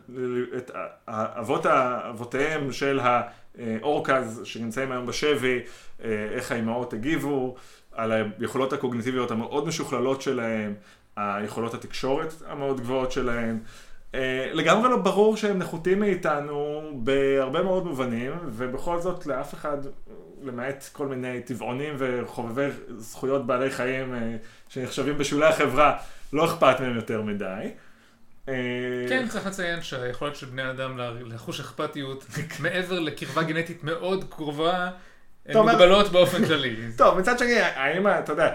את 0.57 0.71
האבות 1.07 1.65
אבותיהם 1.65 2.71
של 2.71 2.99
האורקז 3.03 4.41
שנמצאים 4.43 4.91
היום 4.91 5.05
בשבי, 5.05 5.59
אה, 6.03 6.27
איך 6.31 6.51
האימהות 6.51 6.93
הגיבו, 6.93 7.55
על 7.91 8.11
היכולות 8.39 8.73
הקוגניטיביות 8.73 9.31
המאוד 9.31 9.67
משוכללות 9.67 10.21
שלהם, 10.21 10.73
היכולות 11.15 11.73
התקשורת 11.73 12.33
המאוד 12.47 12.79
גבוהות 12.81 13.11
שלהם. 13.11 13.59
אה, 14.15 14.49
לגמרי 14.53 14.89
לא 14.89 14.97
ברור 14.97 15.38
שהם 15.38 15.57
נחותים 15.57 15.99
מאיתנו 15.99 16.81
בהרבה 16.95 17.63
מאוד 17.63 17.85
מובנים, 17.85 18.31
ובכל 18.45 18.99
זאת 18.99 19.25
לאף 19.25 19.53
אחד, 19.53 19.77
למעט 20.43 20.89
כל 20.93 21.07
מיני 21.07 21.41
טבעונים 21.41 21.95
וחובבי 21.97 22.67
זכויות 22.97 23.45
בעלי 23.45 23.69
חיים 23.69 24.13
אה, 24.13 24.35
שנחשבים 24.69 25.17
בשולי 25.17 25.45
החברה, 25.45 25.97
לא 26.33 26.45
אכפת 26.45 26.79
מהם 26.79 26.95
יותר 26.95 27.21
מדי. 27.21 27.71
אה, 28.50 28.53
כן, 29.09 29.27
צריך 29.27 29.48
לציין 29.48 29.81
שהיכולת 29.81 30.36
של 30.36 30.45
בני 30.45 30.69
אדם 30.69 31.00
לחוש 31.25 31.59
אכפתיות 31.59 32.25
מעבר 32.63 33.00
לקרבה 33.00 33.43
גנטית 33.43 33.83
מאוד 33.83 34.25
קרובה, 34.29 34.89
הן 35.45 35.57
מוגבלות 35.57 36.12
באופן 36.12 36.45
כללי. 36.45 36.75
טוב, 36.98 37.19
מצד 37.19 37.39
שני, 37.39 37.59
האם, 37.59 38.07
אתה 38.07 38.31
יודע, 38.31 38.53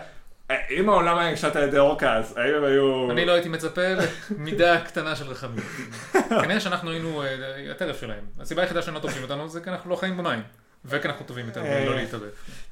אם 0.70 0.88
העולם 0.88 1.18
היה 1.18 1.32
נשלט 1.32 1.56
על 1.56 1.62
ידי 1.62 1.78
אורקאז, 1.78 2.36
האם 2.36 2.54
הם 2.54 2.64
היו... 2.64 3.10
אני 3.10 3.24
לא 3.24 3.32
הייתי 3.32 3.48
מצפה 3.48 3.82
למידה 4.30 4.80
קטנה 4.80 5.16
של 5.16 5.26
רחמים. 5.26 5.64
כנראה 6.42 6.60
שאנחנו 6.60 6.90
היינו 6.90 7.22
אה, 7.22 7.70
הטרף 7.70 8.00
שלהם. 8.00 8.24
הסיבה 8.40 8.62
היחידה 8.62 8.82
שהם 8.82 8.94
לא 8.94 8.98
תוקפים 9.00 9.22
אותנו 9.22 9.48
זה 9.48 9.60
כי 9.60 9.70
אנחנו 9.70 9.90
לא 9.90 9.96
חיים 9.96 10.16
במים. 10.16 10.42
וכי 10.84 11.08
אנחנו 11.08 11.26
טובים 11.26 11.46
יותר 11.46 11.64
אה. 11.64 11.82
ולא 11.86 11.96
להתערב. 11.96 12.22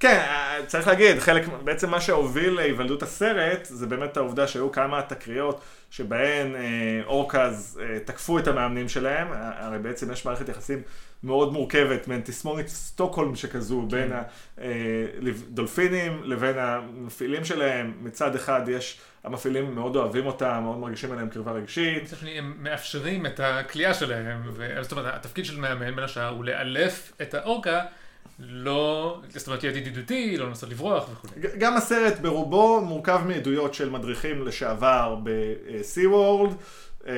כן, 0.01 0.21
אה, 0.29 0.59
צריך 0.67 0.87
להגיד, 0.87 1.19
חלק, 1.19 1.43
בעצם 1.65 1.91
מה 1.91 2.01
שהוביל 2.01 2.53
להיוולדות 2.53 3.03
הסרט, 3.03 3.65
זה 3.65 3.87
באמת 3.87 4.17
העובדה 4.17 4.47
שהיו 4.47 4.73
כמה 4.73 5.03
תקריות 5.03 5.61
שבהן 5.93 6.57
אה, 6.57 7.01
אורקאז 7.05 7.81
אה, 7.83 7.99
תקפו 8.05 8.39
את 8.39 8.49
המאמנים 8.49 8.89
שלהם, 8.89 9.33
אה, 9.33 9.67
הרי 9.67 9.79
בעצם 9.79 10.13
יש 10.13 10.27
מערכת 10.27 10.49
יחסים 10.49 10.83
מאוד 11.23 11.53
מורכבת, 11.53 12.09
מעין 12.09 12.21
תסמונת 12.21 12.69
סטוקהולם 12.69 13.37
שכזו, 13.37 13.83
בין 13.83 14.13
הדולפינים 14.59 16.23
לבין 16.25 16.59
המפעילים 16.59 17.45
שלהם, 17.45 17.93
מצד 18.01 18.35
אחד 18.35 18.63
יש, 18.69 19.01
המפעילים 19.25 19.75
מאוד 19.75 19.97
אוהבים 19.97 20.27
אותם, 20.27 20.61
מאוד 20.63 20.79
מרגישים 20.79 21.13
עליהם 21.13 21.29
קרבה 21.29 21.53
רגשית, 21.53 22.03
מצד 22.03 22.17
שני, 22.17 22.39
הם 22.39 22.55
מאפשרים 22.59 23.27
את 23.27 23.41
הכלייה 23.41 23.95
שלהם, 23.95 24.43
ו- 24.53 24.83
זאת 24.83 24.93
אומרת, 24.93 25.15
התפקיד 25.15 25.45
של 25.45 25.61
מאמן 25.61 25.95
בין 25.97 26.05
השאר 26.05 26.29
הוא 26.29 26.45
לאלף 26.45 27.13
את 27.23 27.35
האורקה, 27.35 27.81
לא, 28.45 29.21
זאת 29.29 29.47
אומרת, 29.47 29.63
להיות 29.63 29.77
ידידותי, 29.77 30.37
לא 30.37 30.47
לנסות 30.47 30.71
לברוח 30.71 31.09
וכו'. 31.13 31.29
גם 31.59 31.77
הסרט 31.77 32.19
ברובו 32.19 32.81
מורכב 32.81 33.21
מעדויות 33.27 33.75
של 33.75 33.91
מדריכים 33.91 34.47
לשעבר 34.47 35.17
ב-Sea 35.23 36.09
World, 36.13 36.55
אה, 37.07 37.15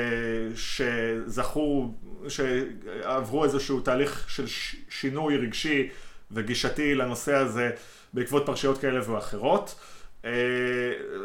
שזכו, 0.55 1.95
שעברו 2.29 3.45
איזשהו 3.45 3.81
תהליך 3.81 4.31
של 4.31 4.45
שינוי 4.89 5.37
רגשי 5.37 5.89
וגישתי 6.31 6.95
לנושא 6.95 7.35
הזה 7.35 7.71
בעקבות 8.13 8.47
פרשיות 8.47 8.79
כאלה 8.79 9.11
ואחרות. 9.11 9.75
אה, 10.25 10.31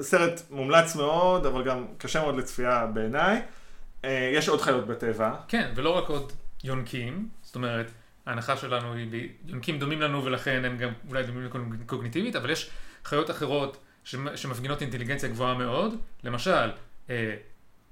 סרט 0.01 0.41
מומלץ 0.49 0.95
מאוד, 0.95 1.45
אבל 1.45 1.63
גם 1.63 1.85
קשה 1.97 2.21
מאוד 2.21 2.37
לצפייה 2.37 2.85
בעיניי. 2.85 3.41
אה, 4.05 4.31
יש 4.33 4.49
עוד 4.49 4.61
חיות 4.61 4.87
בטבע. 4.87 5.35
כן, 5.47 5.71
ולא 5.75 5.97
רק 5.97 6.09
עוד 6.09 6.31
יונקים, 6.63 7.27
זאת 7.41 7.55
אומרת, 7.55 7.91
ההנחה 8.25 8.57
שלנו 8.57 8.93
היא, 8.93 9.29
יונקים 9.45 9.79
דומים 9.79 10.01
לנו 10.01 10.25
ולכן 10.25 10.65
הם 10.65 10.77
גם 10.77 10.89
אולי 11.09 11.23
דומים 11.23 11.43
לנו 11.43 11.75
קוגניטיבית, 11.85 12.35
אבל 12.35 12.49
יש 12.49 12.69
חיות 13.05 13.31
אחרות 13.31 13.77
שמ- 14.03 14.35
שמפגינות 14.37 14.81
אינטליגנציה 14.81 15.29
גבוהה 15.29 15.53
מאוד, 15.53 15.93
למשל, 16.23 16.69
אה, 17.09 17.35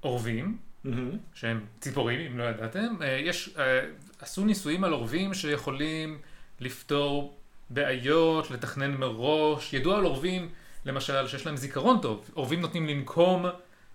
עורבים, 0.00 0.58
מהמם. 0.84 1.10
שהם 1.34 1.60
ציפורים, 1.80 2.20
אם 2.20 2.38
לא 2.38 2.44
ידעתם, 2.44 2.96
אה, 3.02 3.08
יש, 3.08 3.54
אה, 3.58 3.80
עשו 4.20 4.44
ניסויים 4.44 4.84
על 4.84 4.92
עורבים 4.92 5.34
שיכולים 5.34 6.18
לפתור 6.60 7.38
בעיות, 7.70 8.50
לתכנן 8.50 8.94
מראש, 8.94 9.72
ידוע 9.72 9.98
על 9.98 10.04
עורבים, 10.04 10.48
למשל, 10.84 11.26
שיש 11.26 11.46
להם 11.46 11.56
זיכרון 11.56 11.98
טוב, 12.02 12.30
עורבים 12.34 12.60
נותנים 12.60 12.86
לנקום 12.86 13.46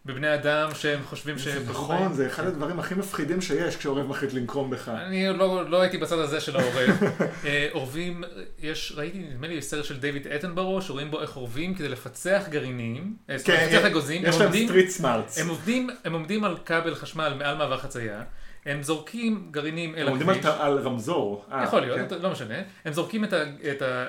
בבני 0.06 0.34
אדם 0.34 0.70
שהם 0.76 1.00
חושבים 1.04 1.38
זה 1.38 1.44
שהם... 1.44 1.64
נכון, 1.70 2.14
זה 2.14 2.28
אחד 2.28 2.46
הדברים 2.48 2.80
הכי 2.80 2.96
מפחידים 2.96 3.42
שיש 3.42 3.76
כשעורב 3.78 4.08
מחליט 4.08 4.34
לנקום 4.34 4.70
בך. 4.70 4.90
אני 4.90 5.28
לא, 5.30 5.70
לא 5.70 5.82
הייתי 5.82 5.98
בצד 5.98 6.20
הזה 6.20 6.42
של 6.42 6.56
העורב. 6.56 7.04
אה, 7.46 7.68
עורבים, 7.72 8.24
יש, 8.60 8.94
ראיתי, 8.96 9.20
נדמה 9.20 9.48
לי, 9.48 9.62
סרט 9.62 9.86
של 9.86 10.00
דיוויד 10.00 10.28
אטנברו, 10.28 10.82
שרואים 10.82 11.12
בו 11.12 11.22
איך 11.22 11.34
עורבים 11.36 11.76
כדי 11.76 11.90
לפצח 11.90 12.44
גרעינים, 12.50 13.16
אה, 13.30 13.36
כן, 13.46 13.68
לפצח 13.68 13.86
אגוזים, 13.86 14.22
יש 14.26 14.36
הם 14.36 14.42
להם 14.42 14.44
עומדים- 14.50 14.68
street 14.68 14.90
smarts. 14.90 15.38
הם 15.40 15.48
עובדים, 15.50 15.90
הם 16.06 16.14
עומדים 16.14 16.44
על 16.44 16.58
כבל 16.66 16.96
חשמל 16.96 17.34
מעל 17.40 17.58
מעבר 17.58 17.78
חצייה, 17.78 18.24
הם 18.66 18.84
זורקים 18.84 19.48
גרעינים 19.52 19.96
אל 19.96 20.02
הם 20.02 20.08
עומדים 20.08 20.30
על 20.30 20.36
הכביש. 20.36 20.86
רמזור. 20.86 21.46
אה, 21.52 21.64
יכול 21.64 21.80
להיות, 21.82 22.00
כן. 22.10 22.16
לא 22.22 22.32
משנה. 22.32 22.56
הם 22.86 22.94
זורקים 22.94 23.24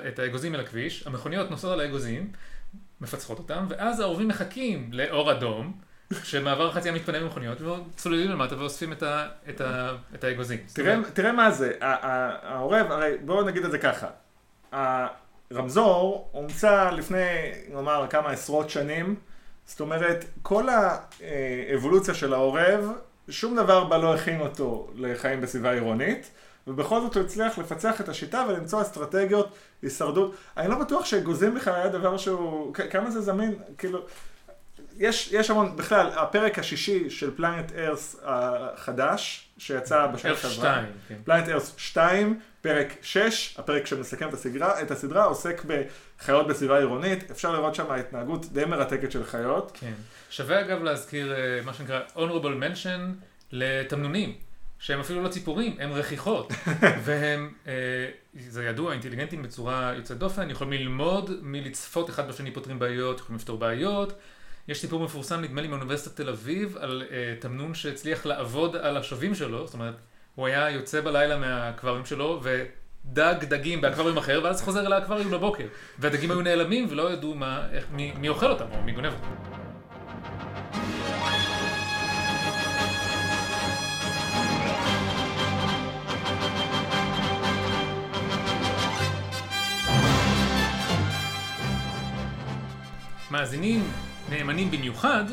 את 0.09 0.19
האגוזים 0.19 0.55
אל 0.55 0.61
הכביש, 0.61 1.07
המכוניות 1.07 1.51
נוסעות 1.51 1.73
על 1.73 1.81
האגוזים, 1.81 2.31
מפצחות 3.01 3.39
אותם, 3.39 3.67
ואז 3.69 4.01
העורבים 4.01 4.29
מחכים 4.29 4.89
לאור 4.93 5.33
אדום, 5.33 5.73
שמעבר 6.23 6.69
החצייה 6.69 6.95
מתפנה 6.95 7.21
ממכוניות, 7.21 7.59
וצוללים 7.61 8.31
למטה 8.31 8.59
ואוספים 8.59 8.93
את, 8.93 9.03
ה, 9.03 9.29
את, 9.49 9.61
ה, 9.61 9.93
את 10.15 10.25
האגוזים. 10.25 10.59
תראה, 10.73 10.97
תראה 11.15 11.33
מה 11.33 11.51
זה, 11.51 11.73
העורב, 11.81 12.93
הרי 12.93 13.17
בואו 13.25 13.43
נגיד 13.45 13.65
את 13.65 13.71
זה 13.71 13.79
ככה, 13.79 14.07
הרמזור 15.51 16.29
הומצא 16.33 16.91
לפני, 16.91 17.53
נאמר, 17.73 18.07
כמה 18.11 18.31
עשרות 18.31 18.71
שנים, 18.71 19.17
זאת 19.67 19.81
אומרת, 19.81 20.25
כל 20.43 20.69
האבולוציה 20.69 22.15
של 22.15 22.35
העורב, 22.35 22.93
שום 23.29 23.57
דבר 23.57 23.85
בה 23.85 23.99
לא 23.99 24.15
הכין 24.15 24.41
אותו 24.41 24.91
לחיים 24.95 25.41
בסביבה 25.41 25.73
עירונית, 25.73 26.31
ובכל 26.67 27.01
זאת 27.01 27.15
הוא 27.15 27.23
הצליח 27.23 27.59
לפצח 27.59 28.01
את 28.01 28.09
השיטה 28.09 28.45
ולמצוא 28.49 28.83
אסטרטגיות 28.83 29.49
הישרדות. 29.83 30.35
אני 30.57 30.69
לא 30.69 30.79
בטוח 30.79 31.05
שאגוזים 31.05 31.55
בכלל 31.55 31.75
היה 31.75 31.89
דבר 31.89 32.17
שהוא, 32.17 32.75
כמה 32.75 33.11
זה 33.11 33.21
זמין, 33.21 33.55
כאילו, 33.79 34.01
יש, 34.97 35.33
יש 35.33 35.51
המון, 35.51 35.77
בכלל, 35.77 36.11
הפרק 36.15 36.59
השישי 36.59 37.11
של 37.11 37.37
פלנט 37.37 37.73
ארס 37.73 38.17
החדש, 38.25 39.49
שיצא 39.59 40.07
בשנה 40.07 40.37
שעברה. 40.37 40.85
פלנט 41.25 41.49
ארס 41.49 41.75
2, 41.77 42.41
פרק 42.61 42.95
6, 43.03 43.55
הפרק 43.59 43.87
שמסכם 43.87 44.29
את 44.29 44.35
הסדרה, 44.35 44.83
את 44.83 44.91
הסדרה 44.91 45.25
עוסק 45.25 45.63
בחיות 45.65 46.47
בסביבה 46.47 46.79
עירונית, 46.79 47.31
אפשר 47.31 47.53
לראות 47.53 47.75
שם 47.75 47.91
התנהגות 47.93 48.53
די 48.53 48.65
מרתקת 48.65 49.13
של 49.13 49.25
חיות. 49.25 49.79
כן. 49.81 49.93
שווה 50.31 50.61
אגב 50.61 50.83
להזכיר 50.83 51.35
אה, 51.35 51.61
מה 51.65 51.75
שנקרא 51.75 52.01
honorable 52.17 52.63
mention 52.63 53.01
לתמנונים, 53.53 54.35
שהם 54.79 55.01
אפילו 55.01 55.23
לא 55.23 55.29
ציפורים, 55.29 55.77
הם 55.79 55.93
רכיכות. 55.93 56.53
והם, 57.05 57.53
אה, 57.67 57.73
זה 58.49 58.65
ידוע, 58.65 58.93
אינטליגנטים 58.93 59.43
בצורה 59.43 59.93
יוצאת 59.97 60.19
דופן, 60.19 60.51
יכולים 60.51 60.73
ללמוד 60.73 61.31
מלצפות 61.43 62.11
אחד 62.11 62.29
בשני 62.29 62.51
פותרים 62.51 62.79
בעיות, 62.79 63.21
יכולים 63.21 63.37
לפתור 63.37 63.59
בעיות. 63.59 64.13
יש 64.69 64.81
סיפור 64.81 65.05
מפורסם, 65.05 65.41
נדמה 65.41 65.63
לי, 65.63 65.69
מאוניברסיטת 65.69 66.17
תל 66.17 66.29
אביב, 66.29 66.77
על 66.77 67.03
אה, 67.11 67.35
תמנון 67.41 67.75
שהצליח 67.75 68.27
לעבוד 68.27 68.77
על 68.77 68.97
השווים 68.97 69.35
שלו, 69.35 69.67
זאת 69.67 69.75
אומרת, 69.75 69.95
הוא 70.35 70.47
היה 70.47 70.71
יוצא 70.71 71.01
בלילה 71.01 71.39
מהאקווריום 71.39 72.05
שלו, 72.05 72.43
ודג 72.43 73.35
דגים 73.41 73.81
באקווריום 73.81 74.19
אחר, 74.19 74.41
ואז 74.45 74.63
חוזר 74.63 74.87
אל 74.87 74.93
האקווריום 74.93 75.31
בבוקר. 75.31 75.67
והדגים 75.99 76.31
היו 76.31 76.43
נעלמים 76.43 76.87
ולא 76.91 77.13
ידעו 77.13 77.35
מה, 77.35 77.67
איך, 77.73 77.85
מי, 77.91 78.13
מי 78.19 78.29
אוכל 78.29 78.51
אותם 78.51 78.67
או 78.73 78.83
מי 78.83 78.93
גונב 78.93 79.13
אותם. 79.13 79.29
מאזינים 93.31 93.91
נאמנים 94.31 94.71
במיוחד 94.71 95.25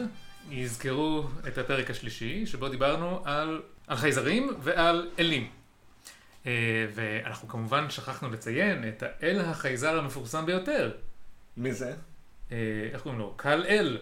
יזכרו 0.49 1.23
את 1.47 1.58
הפרק 1.58 1.89
השלישי, 1.89 2.45
שבו 2.45 2.69
דיברנו 2.69 3.21
על, 3.25 3.62
על 3.88 3.97
חייזרים 3.97 4.49
ועל 4.62 5.10
אלים. 5.19 5.47
אה, 6.47 6.51
ואנחנו 6.95 7.47
כמובן 7.47 7.89
שכחנו 7.89 8.30
לציין 8.30 8.88
את 8.88 9.04
האל 9.04 9.39
החייזר 9.39 9.97
המפורסם 9.97 10.45
ביותר. 10.45 10.91
מי 11.58 11.73
זה? 11.73 11.93
אה, 12.51 12.58
איך 12.93 13.01
קוראים 13.01 13.19
לו? 13.19 13.34
קל 13.38 13.63
אל. 13.67 13.97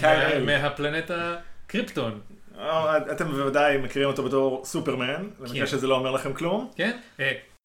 קייל. 0.00 0.44
מה- 0.44 0.58
מהפלנטה 0.58 1.36
קריפטון, 1.66 2.20
אה, 2.58 2.96
אתם 3.12 3.24
בוודאי 3.28 3.78
מכירים 3.78 4.08
אותו 4.08 4.22
בתור 4.24 4.62
סופרמן, 4.64 5.28
למקרה 5.40 5.54
כן. 5.60 5.66
שזה 5.66 5.86
לא 5.86 5.94
אומר 5.94 6.10
לכם 6.10 6.32
כלום. 6.32 6.70
כן? 6.76 6.98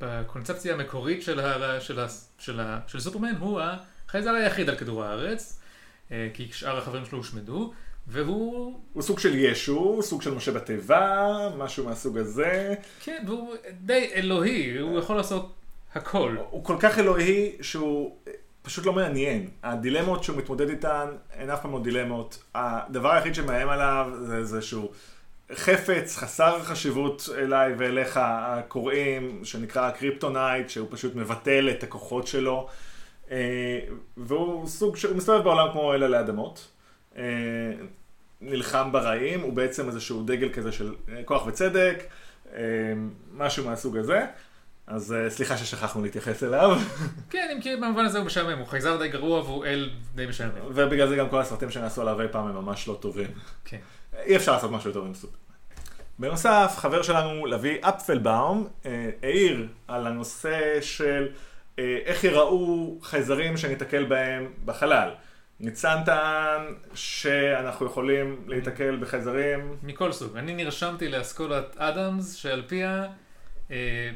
בקונספציה 0.01 0.73
המקורית 0.73 1.23
של, 1.23 1.39
סופרמן 2.99 3.36
הוא 3.39 3.62
החייזר 4.08 4.29
היחיד 4.29 4.69
על 4.69 4.75
כדור 4.75 5.03
הארץ, 5.03 5.59
כי 6.34 6.48
שאר 6.52 6.78
החברים 6.78 7.06
שלו 7.06 7.17
הושמדו, 7.17 7.74
והוא 8.08 8.80
הוא 8.93 9.04
סוג 9.04 9.19
של 9.19 9.36
ישו, 9.36 10.00
סוג 10.02 10.22
של 10.22 10.34
משה 10.34 10.52
בתיבה, 10.52 11.50
משהו 11.58 11.86
מהסוג 11.86 12.17
הזה. 12.17 12.76
כן, 13.04 13.24
והוא 13.28 13.56
די 13.82 14.10
אלוהי, 14.13 14.78
הוא 14.78 15.00
יכול 15.00 15.15
לעשות 15.15 15.54
הכל. 15.93 16.36
הוא 16.50 16.63
כל 16.63 16.76
כך 16.80 17.00
אלוהי 17.00 17.58
שהוא 17.62 18.15
פשוט 18.62 18.86
לא 18.86 18.93
מעניין. 18.93 19.48
הדילמות 19.63 20.24
שהוא 20.24 20.38
מתמודד 20.38 20.69
איתן 20.69 21.08
הן 21.36 21.50
אף 21.50 21.62
פעם 21.62 21.72
לא 21.72 21.84
דילמות. 21.84 22.43
הדבר 22.56 23.12
היחיד 23.12 23.36
שמאיים 23.36 23.69
עליו 23.69 24.12
זה 24.22 24.38
איזשהו 24.38 24.91
חפץ 25.54 26.17
חסר 26.17 26.63
חשיבות 26.63 27.30
אליי 27.38 27.74
ואליך 27.78 28.19
הקוראים, 28.24 29.41
שנקרא 29.43 29.91
קריפטונייט, 29.91 30.69
שהוא 30.69 30.88
פשוט 30.91 31.15
מבטל 31.15 31.69
את 31.69 31.84
הכוחות 31.84 32.28
שלו. 32.28 32.67
אה, 33.32 33.80
והוא 34.18 34.68
סוג 34.68 34.98
ש... 34.98 35.06
הוא 35.06 35.18
מסתובב 35.18 35.44
בעולם 35.44 35.72
כמו 35.72 35.94
אל 35.94 36.04
עלי 36.04 36.20
אדמות. 36.20 36.68
אה, 37.18 37.24
נלחם 38.42 38.92
ברעים, 38.92 39.42
הוא 39.42 39.54
בעצם 39.54 39.88
איזשהו 39.88 40.24
דגל 40.24 40.50
כזה 40.54 40.72
של 40.72 40.96
אה, 41.10 41.24
כוח 41.26 41.48
וצדק, 41.48 42.04
משהו 43.34 43.65
מהסוג 43.65 43.98
הזה. 43.98 44.26
אז 44.88 45.15
סליחה 45.30 45.58
ששכחנו 45.58 46.04
להתייחס 46.04 46.44
אליו, 46.44 46.78
כן, 47.30 47.50
אם 47.56 47.62
כי 47.62 47.76
במובן 47.76 48.06
הזה 48.06 48.18
הוא 48.18 48.26
משעמם, 48.26 48.58
הוא 48.58 48.68
חייזר 48.68 48.98
די 48.98 49.08
גרוע 49.08 49.39
והוא 49.39 49.65
אל 49.65 49.89
די 50.15 50.26
משעמם. 50.26 50.52
ובגלל 50.68 51.08
זה 51.08 51.15
גם 51.15 51.30
כל 51.30 51.42
הסרטים 51.42 51.72
שנעשו 51.72 52.02
עליו 52.02 52.22
אי 52.22 52.28
פעם 52.32 52.48
הם 52.48 52.56
ממש 52.56 52.88
לא 52.88 52.98
טובים. 53.00 53.28
כן. 53.65 53.78
אי 54.26 54.36
אפשר 54.36 54.52
לעשות 54.52 54.72
משהו 54.72 54.89
יותר 54.89 55.02
עם 55.02 55.13
סופר. 55.13 55.38
בנוסף, 56.20 56.74
חבר 56.78 57.02
שלנו, 57.02 57.46
לביא 57.46 57.78
אפפלבאום, 57.82 58.68
העיר 59.24 59.68
על 59.88 60.08
הנושא 60.08 60.82
של 60.82 61.28
איך 62.06 62.24
ייראו 62.24 62.98
חייזרים 63.02 63.58
שניתקל 63.58 64.04
בהם 64.04 64.54
בחלל. 64.65 65.10
ניצן 65.60 65.98
טען 66.06 66.62
שאנחנו 66.94 67.86
יכולים 67.86 68.44
להיתקל 68.48 68.98
בחייזרים, 69.02 69.76
מכל 69.84 70.12
סוג. 70.12 70.38
אני 70.38 70.54
נרשמתי 70.54 71.10
לאסכולת 71.10 71.78
אדמס, 71.78 72.34
שעל 72.36 72.63
פיה 72.68 73.08
אה, 73.72 74.10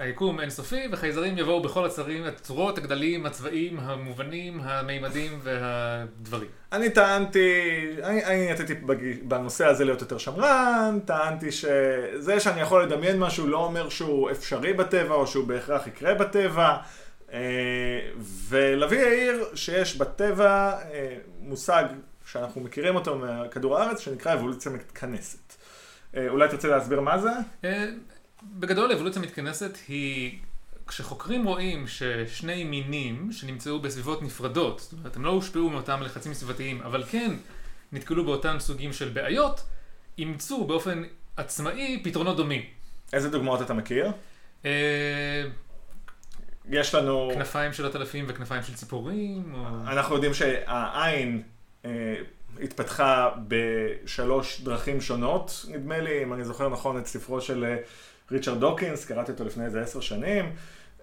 היקום 0.00 0.40
אינסופי, 0.40 0.88
וחייזרים 0.92 1.38
יבואו 1.38 1.62
בכל 1.62 1.86
הצרים, 1.86 2.24
הצורות, 2.24 2.78
הגדלים, 2.78 3.26
הצבעים, 3.26 3.78
המובנים, 3.80 4.60
המימדים 4.62 5.38
והדברים. 5.42 6.48
אני 6.72 6.90
טענתי, 6.90 7.50
אני, 8.02 8.24
אני 8.24 8.52
נתתי 8.52 8.74
בג- 8.74 9.22
בנושא 9.22 9.66
הזה 9.66 9.84
להיות 9.84 10.00
יותר 10.00 10.18
שמרן, 10.18 10.98
טענתי 11.04 11.52
שזה 11.52 12.40
שאני 12.40 12.60
יכול 12.60 12.82
לדמיין 12.82 13.18
משהו 13.18 13.46
לא 13.46 13.56
אומר 13.64 13.88
שהוא 13.88 14.30
אפשרי 14.30 14.72
בטבע 14.72 15.14
או 15.14 15.26
שהוא 15.26 15.46
בהכרח 15.48 15.86
יקרה 15.86 16.14
בטבע. 16.14 16.76
אה, 17.32 17.38
ולוי 18.48 19.02
העיר 19.02 19.44
שיש 19.54 19.96
בטבע 19.96 20.72
אה, 20.92 21.16
מושג 21.40 21.84
שאנחנו 22.26 22.60
מכירים 22.60 22.94
אותו 22.94 23.18
מכדור 23.18 23.78
הארץ 23.78 23.98
שנקרא 24.00 24.34
אבולוציה 24.34 24.72
מתכנסת. 24.72 25.54
אה, 26.16 26.28
אולי 26.28 26.48
תרצה 26.48 26.68
להסביר 26.68 27.00
מה 27.00 27.18
זה? 27.18 27.30
בגדול 28.42 28.92
אבולוציה 28.92 29.22
מתכנסת 29.22 29.78
היא, 29.88 30.38
כשחוקרים 30.86 31.44
רואים 31.44 31.86
ששני 31.86 32.64
מינים 32.64 33.32
שנמצאו 33.32 33.80
בסביבות 33.80 34.22
נפרדות, 34.22 34.80
זאת 34.80 34.92
אומרת 34.92 35.16
הם 35.16 35.24
לא 35.24 35.30
הושפעו 35.30 35.70
מאותם 35.70 36.02
לחצים 36.02 36.34
סביבתיים, 36.34 36.82
אבל 36.82 37.04
כן 37.04 37.34
נתקלו 37.92 38.24
באותם 38.24 38.56
סוגים 38.58 38.92
של 38.92 39.08
בעיות, 39.08 39.62
אימצו 40.18 40.64
באופן 40.64 41.02
עצמאי 41.36 42.00
פתרונות 42.04 42.36
דומים. 42.36 42.62
איזה 43.12 43.30
דוגמאות 43.30 43.62
אתה 43.62 43.74
מכיר? 43.74 44.12
אה, 44.64 45.44
יש 46.68 46.94
לנו... 46.94 47.30
כנפיים 47.34 47.72
של 47.72 47.86
עטלפים 47.86 48.24
וכנפיים 48.28 48.62
של 48.62 48.74
ציפורים, 48.74 49.54
או... 49.54 49.66
אנחנו 49.86 50.14
יודעים 50.14 50.34
שהעין 50.34 51.42
אה, 51.84 51.90
התפתחה 52.62 53.30
בשלוש 53.48 54.60
דרכים 54.60 55.00
שונות, 55.00 55.66
נדמה 55.68 55.98
לי, 55.98 56.22
אם 56.22 56.32
אני 56.32 56.44
זוכר 56.44 56.68
נכון, 56.68 56.98
את 56.98 57.06
ספרו 57.06 57.40
של 57.40 57.64
אה, 57.64 57.76
ריצ'רד 58.32 58.60
דוקינס, 58.60 59.04
קראתי 59.04 59.32
אותו 59.32 59.44
לפני 59.44 59.64
איזה 59.64 59.80
עשר 59.80 60.00
שנים. 60.00 60.52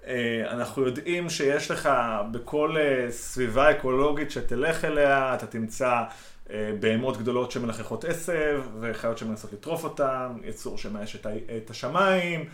אה, 0.08 0.52
אנחנו 0.52 0.86
יודעים 0.86 1.30
שיש 1.30 1.72
לך 1.72 1.90
בכל 2.32 2.76
אה, 2.78 3.12
סביבה 3.12 3.72
אקולוגית 3.72 4.32
שתלך 4.32 4.86
אליה, 4.86 5.34
אתה 5.36 5.48
תמצא 5.48 6.04
אה, 6.50 6.72
בהמות 6.80 7.18
גדולות 7.18 7.52
שמלחכות 7.52 8.06
עשב, 8.06 8.62
וחיות 8.80 9.18
שמנסות 9.18 9.54
לטרוף 9.54 9.84
אותן, 9.84 10.28
יצור 10.44 10.78
שמאש 10.78 11.16
את, 11.58 11.70
השמיים, 11.70 12.46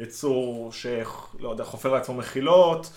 יצור 0.00 0.72
שלא 0.72 1.50
יודע, 1.50 1.64
חופר 1.64 1.92
לעצמו 1.92 2.14
מחילות. 2.14 2.92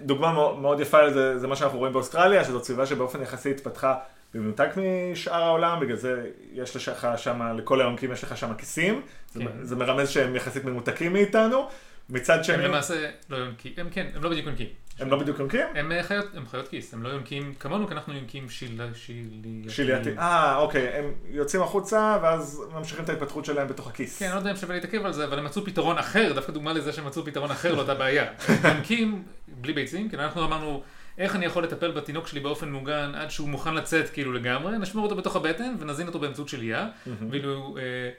דוגמה 0.00 0.54
מאוד 0.54 0.80
יפה 0.80 1.02
לזה, 1.02 1.38
זה 1.38 1.46
מה 1.46 1.56
שאנחנו 1.56 1.78
רואים 1.78 1.92
באוסטרליה, 1.92 2.44
שזאת 2.44 2.64
סביבה 2.64 2.86
שבאופן 2.86 3.22
יחסי 3.22 3.50
התפתחה 3.50 3.94
במנותק 4.34 4.70
משאר 4.76 5.42
העולם, 5.42 5.80
בגלל 5.80 5.96
זה 5.96 6.30
יש 6.52 6.76
לך 6.76 7.08
שם, 7.16 7.56
לכל 7.56 7.80
היונקים 7.80 8.12
יש 8.12 8.24
לך 8.24 8.36
שם 8.36 8.54
כיסים, 8.54 9.02
זה, 9.32 9.40
כן. 9.40 9.50
זה 9.62 9.76
מרמז 9.76 10.08
שהם 10.08 10.36
יחסית 10.36 10.64
מנותקים 10.64 11.12
מאיתנו. 11.12 11.68
מצד 12.10 12.36
הם 12.36 12.44
שני, 12.44 12.56
למעשה 12.62 13.10
לא 13.30 13.36
יונקים, 13.36 13.72
הם 13.76 13.90
כן, 13.90 14.06
הם 14.14 14.22
לא 14.22 14.30
בדיוק 14.30 14.46
יונקים. 14.46 14.66
הם 14.98 15.10
לא 15.10 15.18
בדיוק 15.18 15.38
יונקים? 15.38 15.66
הם 15.74 15.92
אה, 15.92 16.02
חיות, 16.02 16.26
הם 16.34 16.46
חיות 16.46 16.68
כיס, 16.68 16.94
הם 16.94 17.02
לא 17.02 17.08
יונקים 17.08 17.54
כמונו, 17.60 17.86
כי 17.86 17.94
אנחנו 17.94 18.14
יונקים 18.14 18.48
שיל... 18.48 18.80
שילי... 18.94 19.62
שילייתי. 19.68 20.10
אה, 20.18 20.56
אוקיי, 20.56 20.88
הם 20.88 21.14
יוצאים 21.28 21.62
החוצה 21.62 22.18
ואז 22.22 22.62
ממשיכים 22.74 23.04
את 23.04 23.08
ההתפתחות 23.08 23.44
שלהם 23.44 23.68
בתוך 23.68 23.88
הכיס. 23.88 24.18
כן, 24.18 24.24
אני 24.24 24.34
לא 24.34 24.38
יודע 24.38 24.50
אם 24.50 24.56
שווה 24.56 24.74
להתעכב 24.74 25.06
על 25.06 25.12
זה, 25.12 25.24
אבל 25.24 25.38
הם 25.38 25.44
מצאו 25.44 25.64
פתרון 25.64 25.98
אחר, 25.98 26.32
דווקא 26.32 26.52
דוגמה 26.52 26.72
לזה 26.72 26.92
שהם 26.92 27.06
מצאו 27.06 27.24
פתרון 27.24 27.50
אחר 27.50 27.74
לאותה 27.74 27.94
בעיה. 27.94 28.24
הם 28.48 28.56
יונקים 28.64 29.22
בלי 29.48 29.72
ביצים, 29.72 30.08
כי 30.08 30.16
אנחנו 30.16 30.44
אמרנו, 30.44 30.82
איך 31.18 31.36
אני 31.36 31.44
יכול 31.44 31.64
לטפל 31.64 31.90
בתינוק 31.90 32.26
שלי 32.26 32.40
באופן 32.40 32.72
מוגן 32.72 33.12
עד 33.14 33.30
שהוא 33.30 33.48
מוכן 33.48 33.74
לצאת 33.74 34.10
כאילו 34.10 34.32
לגמרי, 34.32 34.78
נשמור 34.78 35.04
אותו 35.04 35.16
בתוך 35.16 35.36
הבטן 35.36 35.74
ונזין 35.78 36.06
אותו 36.06 36.18
באמצעות 36.18 36.48
שלייה, 36.48 36.88
ואילו 37.30 37.76
אה, 37.78 38.10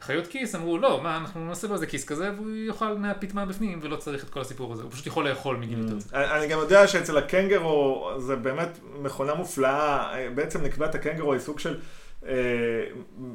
חיות 0.00 0.26
כיס 0.26 0.54
אמרו, 0.54 0.78
לא, 0.78 1.00
מה, 1.02 1.16
אנחנו 1.16 1.48
נעשה 1.48 1.68
לו 1.68 1.74
איזה 1.74 1.86
כיס 1.86 2.04
כזה, 2.04 2.30
והוא 2.36 2.50
יאכל 2.50 2.98
מהפטמה 2.98 3.46
בפנים 3.46 3.80
ולא 3.82 3.96
צריך 3.96 4.24
את 4.24 4.30
כל 4.30 4.40
הסיפור 4.40 4.72
הזה, 4.72 4.82
הוא 4.82 4.90
פשוט 4.90 5.06
יכול 5.06 5.28
לאכול 5.28 5.56
מגיל 5.56 5.78
יותר. 5.78 5.96
אני 6.12 6.48
גם 6.48 6.58
יודע 6.58 6.86
שאצל 6.86 7.18
הקנגרו 7.18 8.10
זה 8.18 8.36
באמת 8.36 8.78
מכונה 9.02 9.34
מופלאה, 9.34 10.12
בעצם 10.34 10.62
נקבת 10.62 10.94
הקנגרו 10.94 11.32
היא 11.32 11.40
סוג 11.40 11.58
של 11.58 11.78
אה, 12.26 12.34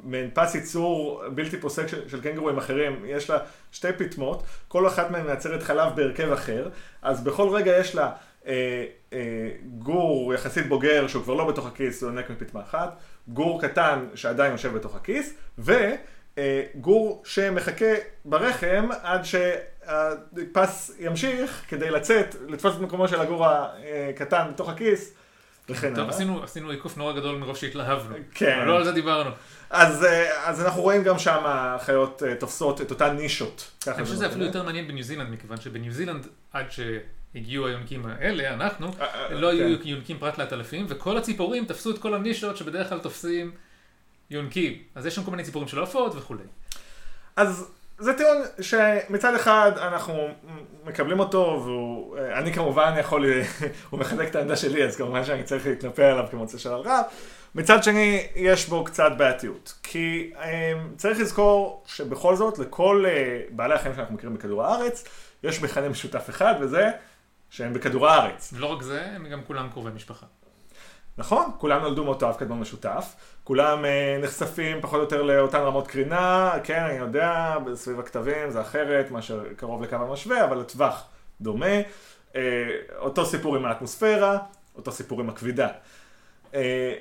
מעין 0.03 0.29
פס 0.33 0.55
ייצור 0.55 1.23
בלתי 1.35 1.57
פוסק 1.57 1.87
של, 1.87 2.09
של 2.09 2.21
קנגרואים 2.21 2.57
אחרים, 2.57 3.05
יש 3.05 3.29
לה 3.29 3.37
שתי 3.71 3.93
פטמות, 3.97 4.43
כל 4.67 4.87
אחת 4.87 5.11
מהן 5.11 5.25
מייצרת 5.25 5.63
חלב 5.63 5.95
בהרכב 5.95 6.31
אחר, 6.31 6.69
אז 7.01 7.23
בכל 7.23 7.49
רגע 7.49 7.77
יש 7.77 7.95
לה 7.95 8.11
אה, 8.47 8.86
אה, 9.13 9.19
גור 9.80 10.34
יחסית 10.34 10.67
בוגר 10.67 11.08
שהוא 11.08 11.23
כבר 11.23 11.34
לא 11.34 11.47
בתוך 11.47 11.65
הכיס, 11.65 12.04
הוא 12.04 12.12
יונק 12.12 12.30
מפטמה 12.30 12.62
אחת, 12.62 12.99
גור 13.27 13.62
קטן 13.62 14.06
שעדיין 14.15 14.51
יושב 14.51 14.73
בתוך 14.73 14.95
הכיס, 14.95 15.34
ו... 15.60 15.73
אה, 16.38 16.63
שמחכה 17.23 17.93
ברחם 18.25 18.89
עד 19.04 19.21
שהפס 19.25 20.91
ימשיך 20.99 21.63
כדי 21.67 21.89
לצאת, 21.89 22.36
לתפוס 22.47 22.75
את 22.75 22.82
מקומו 22.82 23.08
של 23.08 23.21
הגור 23.21 23.45
הקטן 24.10 24.47
בתוך 24.54 24.69
הכיס 24.69 25.13
וכן 25.69 25.95
טוב. 25.95 26.10
עשינו, 26.10 26.43
עשינו 26.43 26.69
עיקוף 26.69 26.97
נורא 26.97 27.13
גדול 27.13 27.36
מרוב 27.36 27.58
שהתלהבנו. 27.58 28.15
כן. 28.34 28.58
אבל 28.58 28.67
לא 28.67 28.77
על 28.77 28.84
זה 28.84 28.91
דיברנו. 28.91 29.30
אז, 29.69 30.04
אה, 30.04 30.49
אז 30.49 30.62
אנחנו 30.62 30.82
רואים 30.82 31.04
גם 31.04 31.19
שם 31.19 31.43
חיות 31.80 32.23
אה, 32.23 32.36
תופסות 32.36 32.82
את 32.82 32.91
אותן 32.91 33.15
נישות. 33.15 33.71
אני 33.88 34.04
חושב 34.04 34.15
שזה. 34.15 34.27
אפילו 34.27 34.45
יותר 34.45 34.63
מעניין 34.63 34.88
בניו 34.88 35.04
זילנד, 35.04 35.30
מכיוון 35.30 35.62
שבניו 35.62 35.93
זילנד, 35.93 36.27
עד 36.54 36.65
שהגיעו 37.34 37.67
היונקים 37.67 38.06
האלה, 38.06 38.54
אנחנו, 38.54 38.91
אה, 39.02 39.06
אה, 39.06 39.34
לא 39.34 39.48
היו 39.48 39.80
כן. 39.80 39.88
יונקים 39.88 40.17
פרט 40.17 40.38
לעטלפים, 40.38 40.86
וכל 40.89 41.17
הציפורים 41.17 41.65
תפסו 41.65 41.91
את 41.91 41.98
כל 41.98 42.13
הנישות 42.13 42.58
שבדרך 42.58 42.89
כלל 42.89 43.00
תופסים 43.00 43.52
יונקים. 44.30 44.78
אז 44.96 45.06
יש 45.06 45.15
שם 45.15 45.24
כל 45.24 45.32
מיני 45.32 45.44
ציפורים 45.44 45.67
של 45.67 45.80
עופות 45.80 46.15
וכולי. 46.15 46.44
אז 47.36 47.72
זה 47.98 48.13
טיעון 48.13 48.38
שמצד 48.62 49.36
אחד 49.36 49.72
אנחנו 49.78 50.28
מקבלים 50.86 51.20
אותו, 51.20 51.65
ואני 52.15 52.54
כמובן 52.54 52.96
יכול, 53.00 53.26
הוא 53.89 54.00
מחזק 54.00 54.28
את 54.28 54.36
העמדה 54.36 54.56
שלי, 54.56 54.84
אז 54.84 54.96
כמובן 54.96 55.26
שאני 55.26 55.44
צריך 55.44 55.67
להתנפל 55.67 56.04
עליו 56.04 56.26
כמוצא 56.32 56.58
של 56.58 56.70
הרב. 56.70 57.04
מצד 57.56 57.84
שני, 57.84 58.28
יש 58.36 58.70
בו 58.70 58.84
קצת 58.84 59.12
בעייתיות. 59.17 59.74
כי 59.84 60.32
אה, 60.38 60.74
צריך 60.98 61.20
לזכור 61.20 61.84
שבכל 61.88 62.36
זאת, 62.36 62.60
לכל 62.60 63.06
אה, 63.08 63.41
בעלי 63.50 63.74
החיים 63.74 63.96
שאנחנו 63.96 64.15
מכירים 64.15 64.36
בכדור 64.36 64.63
הארץ, 64.63 65.04
יש 65.44 65.62
מכנה 65.62 65.89
משותף 65.89 66.30
אחד, 66.30 66.56
וזה 66.60 66.91
שהם 67.51 67.73
בכדור 67.73 68.07
הארץ. 68.07 68.53
ולא 68.53 68.65
רק 68.65 68.81
זה, 68.81 69.05
הם 69.05 69.27
גם 69.27 69.43
כולם 69.43 69.69
קרובי 69.69 69.89
משפחה. 69.95 70.25
נכון, 71.17 71.51
כולם 71.57 71.81
נולדו 71.81 72.03
מאותו 72.03 72.29
אב 72.29 72.35
קדמון 72.35 72.59
משותף, 72.59 73.15
כולם 73.43 73.85
אה, 73.85 74.17
נחשפים 74.21 74.81
פחות 74.81 74.95
או 74.97 75.03
יותר 75.03 75.21
לאותן 75.21 75.57
רמות 75.57 75.87
קרינה, 75.87 76.51
כן, 76.63 76.83
אני 76.83 76.97
יודע, 76.97 77.55
סביב 77.73 77.99
הכתבים 77.99 78.51
זה 78.51 78.61
אחרת 78.61 79.11
מאשר 79.11 79.43
קרוב 79.55 79.83
לקו 79.83 79.95
המשווה, 79.95 80.43
אבל 80.43 80.61
הטווח 80.61 81.03
דומה. 81.41 81.75
אה, 82.35 82.41
אותו 82.97 83.25
סיפור 83.25 83.55
עם 83.55 83.65
האטמוספירה, 83.65 84.37
אותו 84.75 84.91
סיפור 84.91 85.21
עם 85.21 85.29
הכבידה. 85.29 85.69
אה, 86.53 86.93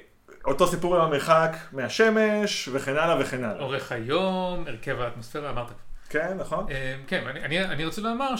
אותו 0.44 0.66
סיפור 0.66 0.96
עם 0.96 1.02
המרחק 1.02 1.56
מהשמש, 1.72 2.68
וכן 2.72 2.96
הלאה 2.96 3.20
וכן 3.20 3.44
הלאה. 3.44 3.62
אורך 3.62 3.92
היום, 3.92 4.64
הרכב 4.66 5.00
האטמוספירה, 5.00 5.50
אמרת. 5.50 5.72
כן, 6.08 6.36
נכון? 6.38 6.66
אה, 6.70 6.96
כן, 7.06 7.26
אני, 7.26 7.44
אני, 7.44 7.64
אני 7.64 7.84
רוצה 7.84 8.00
לומר 8.00 8.36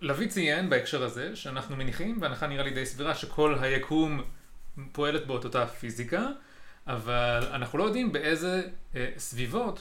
שלוי 0.00 0.28
ציין 0.28 0.70
בהקשר 0.70 1.02
הזה, 1.02 1.36
שאנחנו 1.36 1.76
מניחים, 1.76 2.18
והנחה 2.20 2.46
נראה 2.46 2.64
לי 2.64 2.70
די 2.70 2.86
סבירה, 2.86 3.14
שכל 3.14 3.56
היקום 3.60 4.22
פועלת 4.92 5.22
את 5.22 5.44
אותה 5.44 5.66
פיזיקה, 5.66 6.26
אבל 6.86 7.40
אנחנו 7.52 7.78
לא 7.78 7.84
יודעים 7.84 8.12
באיזה 8.12 8.62
אה, 8.96 9.10
סביבות 9.18 9.80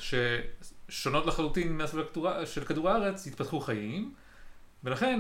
ששונות 0.89 1.25
לחלוטין 1.25 1.77
מהסביבה 1.77 2.45
של 2.45 2.65
כדור 2.65 2.89
הארץ 2.89 3.27
התפתחו 3.27 3.59
חיים, 3.59 4.13
ולכן 4.83 5.19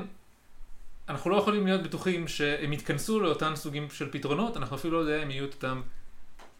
אנחנו 1.09 1.29
לא 1.29 1.35
יכולים 1.35 1.65
להיות 1.65 1.83
בטוחים 1.83 2.27
שהם 2.27 2.73
יתכנסו 2.73 3.19
לאותם 3.19 3.55
סוגים 3.55 3.89
של 3.89 4.11
פתרונות, 4.11 4.57
אנחנו 4.57 4.75
אפילו 4.75 4.93
לא 4.93 5.09
יודע 5.09 5.23
אם 5.23 5.31
יהיו 5.31 5.45
את 5.45 5.53
אותם 5.53 5.81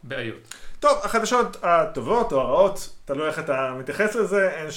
בעיות. 0.03 0.55
טוב, 0.79 0.97
החדשות 1.03 1.57
הטובות 1.63 2.31
או 2.31 2.41
הרעות, 2.41 2.99
תלוי 3.05 3.27
איך 3.27 3.39
אתה 3.39 3.73
מתייחס 3.79 4.15
לזה, 4.15 4.59
הן 4.61 4.71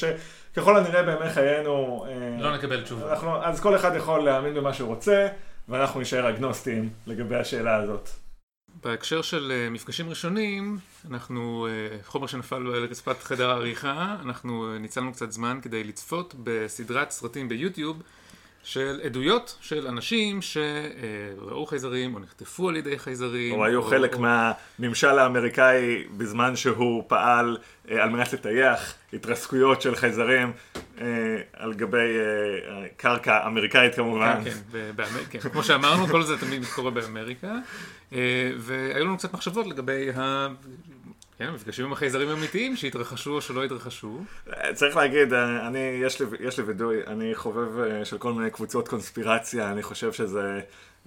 שככל 0.59 0.77
הנראה 0.77 1.03
בימי 1.03 1.31
חיינו... 1.31 2.05
אה, 2.09 2.43
לא 2.43 2.57
נקבל 2.57 2.83
תשובה. 2.85 3.11
אנחנו, 3.13 3.45
אז 3.45 3.61
כל 3.61 3.77
אחד 3.77 3.97
יכול 3.97 4.25
להאמין 4.25 4.55
במה 4.55 4.75
שהוא 4.75 4.89
רוצה, 4.89 5.29
ואנחנו 5.69 6.01
נשאר 6.01 6.29
אגנוסטיים 6.29 6.91
לגבי 7.07 7.37
השאלה 7.37 7.77
הזאת. 7.77 8.09
בהקשר 8.85 9.23
של 9.23 9.53
אה, 9.55 9.71
מפגשים 9.71 10.11
ראשונים, 10.11 10.79
אנחנו, 11.11 11.67
אה, 11.71 11.99
חומר 12.05 12.27
שנפל 12.27 12.57
על 12.57 12.85
רצפת 12.91 13.23
חדר 13.23 13.51
העריכה, 13.51 14.17
אנחנו 14.25 14.79
ניצלנו 14.79 15.13
קצת 15.13 15.33
זמן 15.33 15.59
כדי 15.63 15.85
לצפות 15.85 16.35
בסדרת 16.43 17.11
סרטים 17.11 17.49
ביוטיוב 17.49 18.03
של 18.65 19.01
עדויות 19.05 19.57
של 19.61 19.87
אנשים 19.87 20.41
שראו 20.43 21.67
חייזרים 21.67 22.15
או 22.15 22.19
נחטפו 22.21 22.69
על 22.69 22.77
ידי 22.77 22.99
חייזרים. 22.99 23.55
או 23.55 23.65
היו 23.65 23.83
חלק 23.83 24.17
מהממשל 24.19 25.19
האמריקאי 25.19 26.05
בזמן 26.17 26.57
שהוא 26.57 27.05
פעל 27.07 27.59
אה, 27.91 28.03
על 28.03 28.11
מנת 28.11 28.33
לטייח 28.33 28.95
התרסקויות 29.13 29.83
של 29.83 29.97
חייזרים 29.97 30.53
אה, 31.01 31.07
על 31.53 31.75
גבי 31.75 31.97
אה, 31.99 32.87
קרקע 32.97 33.47
אמריקאית 33.47 33.95
כמובן. 33.95 34.41
כן, 34.45 34.51
כן, 34.73 34.91
באמר- 34.97 35.25
כן, 35.31 35.39
כמו 35.39 35.63
שאמרנו, 35.65 36.07
כל 36.07 36.23
זה 36.23 36.39
תמיד 36.39 36.65
קורה 36.65 36.91
באמריקה. 36.91 37.53
והיו 38.59 39.05
לנו 39.05 39.17
קצת 39.19 39.33
מחשבות 39.33 39.67
לגבי 39.67 40.11
ה... 40.17 40.49
כן, 41.39 41.45
המפגשים 41.45 41.85
עם 41.85 41.93
החייזרים 41.93 42.29
האמיתיים 42.29 42.77
שהתרחשו 42.77 43.35
או 43.35 43.41
שלא 43.41 43.65
התרחשו. 43.65 44.21
צריך 44.75 44.97
להגיד, 44.97 45.33
אני, 45.33 45.79
יש 45.79 46.21
לי, 46.21 46.27
יש 46.41 46.59
לי 46.59 46.65
וידוי, 46.65 47.07
אני 47.07 47.35
חובב 47.35 47.79
אה, 47.79 48.05
של 48.05 48.19
כל 48.19 48.33
מיני 48.33 48.51
קבוצות 48.51 48.89
קונספירציה, 48.89 49.71
אני 49.71 49.83
חושב 49.83 50.13
שזה 50.13 50.61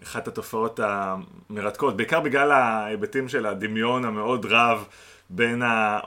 אחת 0.04 0.28
התופעות 0.28 0.80
המרתקות, 0.84 1.98
בעיקר 1.98 2.20
בגלל 2.20 2.52
ההיבטים 2.52 3.30
של 3.30 3.46
הדמיון 3.46 4.06
המאוד 4.06 4.46
רב 4.46 4.86
בין 5.30 5.62
ה... 5.62 6.00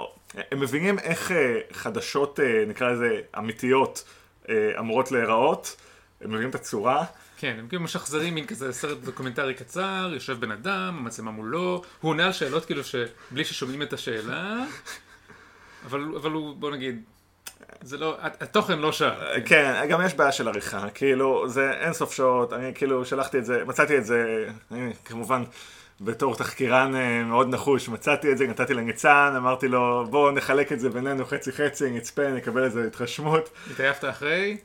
הם 0.52 0.60
מבינים 0.60 0.98
איך 0.98 1.32
אה, 1.32 1.60
חדשות, 1.72 2.40
אה, 2.40 2.64
נקרא 2.66 2.92
לזה, 2.92 3.20
אמיתיות, 3.38 4.04
אמורות 4.78 5.12
להיראות, 5.12 5.76
הם 6.20 6.30
מבינים 6.30 6.50
את 6.50 6.54
הצורה. 6.54 7.04
כן, 7.44 7.56
הם 7.58 7.68
כאילו 7.68 7.82
משחזרים 7.82 8.34
מין 8.34 8.46
כזה 8.46 8.72
סרט 8.72 8.98
דוקומנטרי 8.98 9.54
קצר, 9.54 10.10
יושב 10.12 10.40
בן 10.40 10.50
אדם, 10.50 10.96
המצלמה 10.98 11.30
מולו, 11.30 11.82
הוא 12.00 12.10
עונה 12.10 12.26
על 12.26 12.32
שאלות 12.32 12.64
כאילו 12.64 12.82
שבלי 12.84 13.44
ששומעים 13.44 13.82
את 13.82 13.92
השאלה, 13.92 14.64
אבל, 15.86 16.04
אבל 16.16 16.30
הוא, 16.30 16.56
בוא 16.56 16.70
נגיד, 16.70 17.02
זה 17.82 17.98
לא, 17.98 18.16
התוכן 18.20 18.78
לא 18.78 18.92
שם. 18.92 19.10
כן, 19.46 19.86
גם 19.88 20.00
יש 20.06 20.14
בעיה 20.14 20.32
של 20.32 20.48
עריכה, 20.48 20.90
כאילו, 20.90 21.48
זה 21.48 21.70
אין 21.70 21.92
סוף 21.92 22.12
שעות, 22.14 22.52
אני 22.52 22.74
כאילו 22.74 23.04
שלחתי 23.04 23.38
את 23.38 23.44
זה, 23.44 23.64
מצאתי 23.66 23.98
את 23.98 24.06
זה, 24.06 24.48
אני 24.70 24.92
כמובן 25.04 25.44
בתור 26.04 26.36
תחקירן 26.36 26.94
אה, 26.94 27.24
מאוד 27.24 27.48
נחוש, 27.48 27.88
מצאתי 27.88 28.32
את 28.32 28.38
זה, 28.38 28.46
נתתי 28.46 28.74
לניצן, 28.74 29.32
אמרתי 29.36 29.68
לו, 29.68 30.06
בואו 30.10 30.30
נחלק 30.30 30.72
את 30.72 30.80
זה 30.80 30.90
בינינו 30.90 31.24
חצי 31.26 31.52
חצי, 31.52 31.90
נצפה, 31.90 32.28
נקבל 32.30 32.64
איזה 32.64 32.86
התרשמות. 32.86 33.50
התעייפת 33.70 34.04
אחרי? 34.10 34.56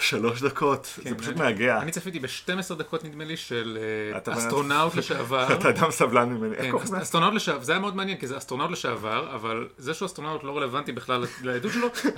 שלוש 0.00 0.42
דקות, 0.42 0.94
זה 0.96 1.10
כן, 1.10 1.14
פשוט 1.18 1.30
אני- 1.40 1.40
מהגע. 1.40 1.78
אני 1.80 1.90
צפיתי 1.90 2.18
ב-12 2.20 2.74
דקות 2.74 3.04
נדמה 3.04 3.24
לי 3.24 3.36
של 3.36 3.78
אה, 4.26 4.34
אסטרונאוט 4.34 4.94
לשעבר. 4.94 5.52
אתה 5.52 5.68
אדם 5.68 5.90
סבלן 5.90 6.28
ממני. 6.28 6.54
איך 6.54 6.64
כן, 6.64 6.70
קוראים 6.70 6.88
לזה? 6.88 7.02
אסטרונאוט 7.02 7.34
לשעבר, 7.34 7.62
זה 7.62 7.72
היה 7.72 7.80
מאוד 7.80 7.96
מעניין, 7.96 8.18
כי 8.18 8.26
זה 8.26 8.38
אסטרונאוט 8.38 8.70
לשעבר, 8.70 9.34
אבל 9.34 9.68
זה 9.78 9.94
שהוא 9.94 10.06
אסטרונאוט 10.06 10.44
לא 10.44 10.56
רלוונטי 10.56 10.92
בכלל 10.92 11.24
לעדות 11.42 11.72
שלו, 11.72 11.88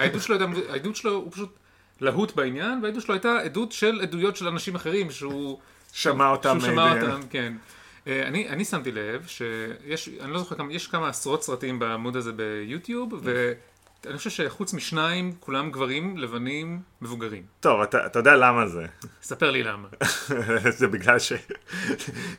העדות 0.69 0.97
שלו, 0.97 1.13
הוא 1.13 1.33
פשוט 1.33 1.55
להוט 2.01 2.37
בעניין, 2.37 2.81
והעדות 2.83 3.03
שלו 3.03 3.15
הייתה 3.15 3.39
עדות 3.45 3.73
של 3.73 4.01
עדויות 4.03 4.37
של 4.37 4.49
אנשים 4.49 4.75
אחרים, 4.75 5.11
שהוא... 5.11 5.59
שמע 5.93 6.29
אותם 6.31 6.61
שהוא 6.61 6.73
שמע. 6.73 7.03
אותם, 7.03 7.21
כן. 7.31 7.53
אה, 8.07 8.27
אני, 8.29 8.49
אני 8.49 8.65
שמתי 8.65 8.93
לב 8.93 9.27
שיש, 9.27 10.09
אני 10.21 10.33
לא 10.33 10.39
זוכר 10.39 10.57
כמה, 10.57 10.73
יש 10.73 10.87
כמה 10.87 11.09
עשרות 11.09 11.43
סרטים 11.43 11.79
בעמוד 11.79 12.17
הזה 12.17 12.33
ביוטיוב, 12.33 13.13
ואני 13.23 14.19
חושב 14.19 14.31
שחוץ 14.31 14.75
משניים, 14.75 15.33
כולם 15.41 15.71
גברים, 15.71 16.17
לבנים, 16.19 16.81
מבוגרים. 17.01 17.43
טוב, 17.61 17.81
אתה 17.81 18.07
אתה 18.07 18.19
יודע 18.19 18.37
למה 18.37 18.67
זה. 18.69 18.87
ספר 19.23 19.51
לי 19.51 19.63
למה. 19.63 19.89
זה 20.79 20.87
בגלל 20.89 21.19
ש... 21.19 21.33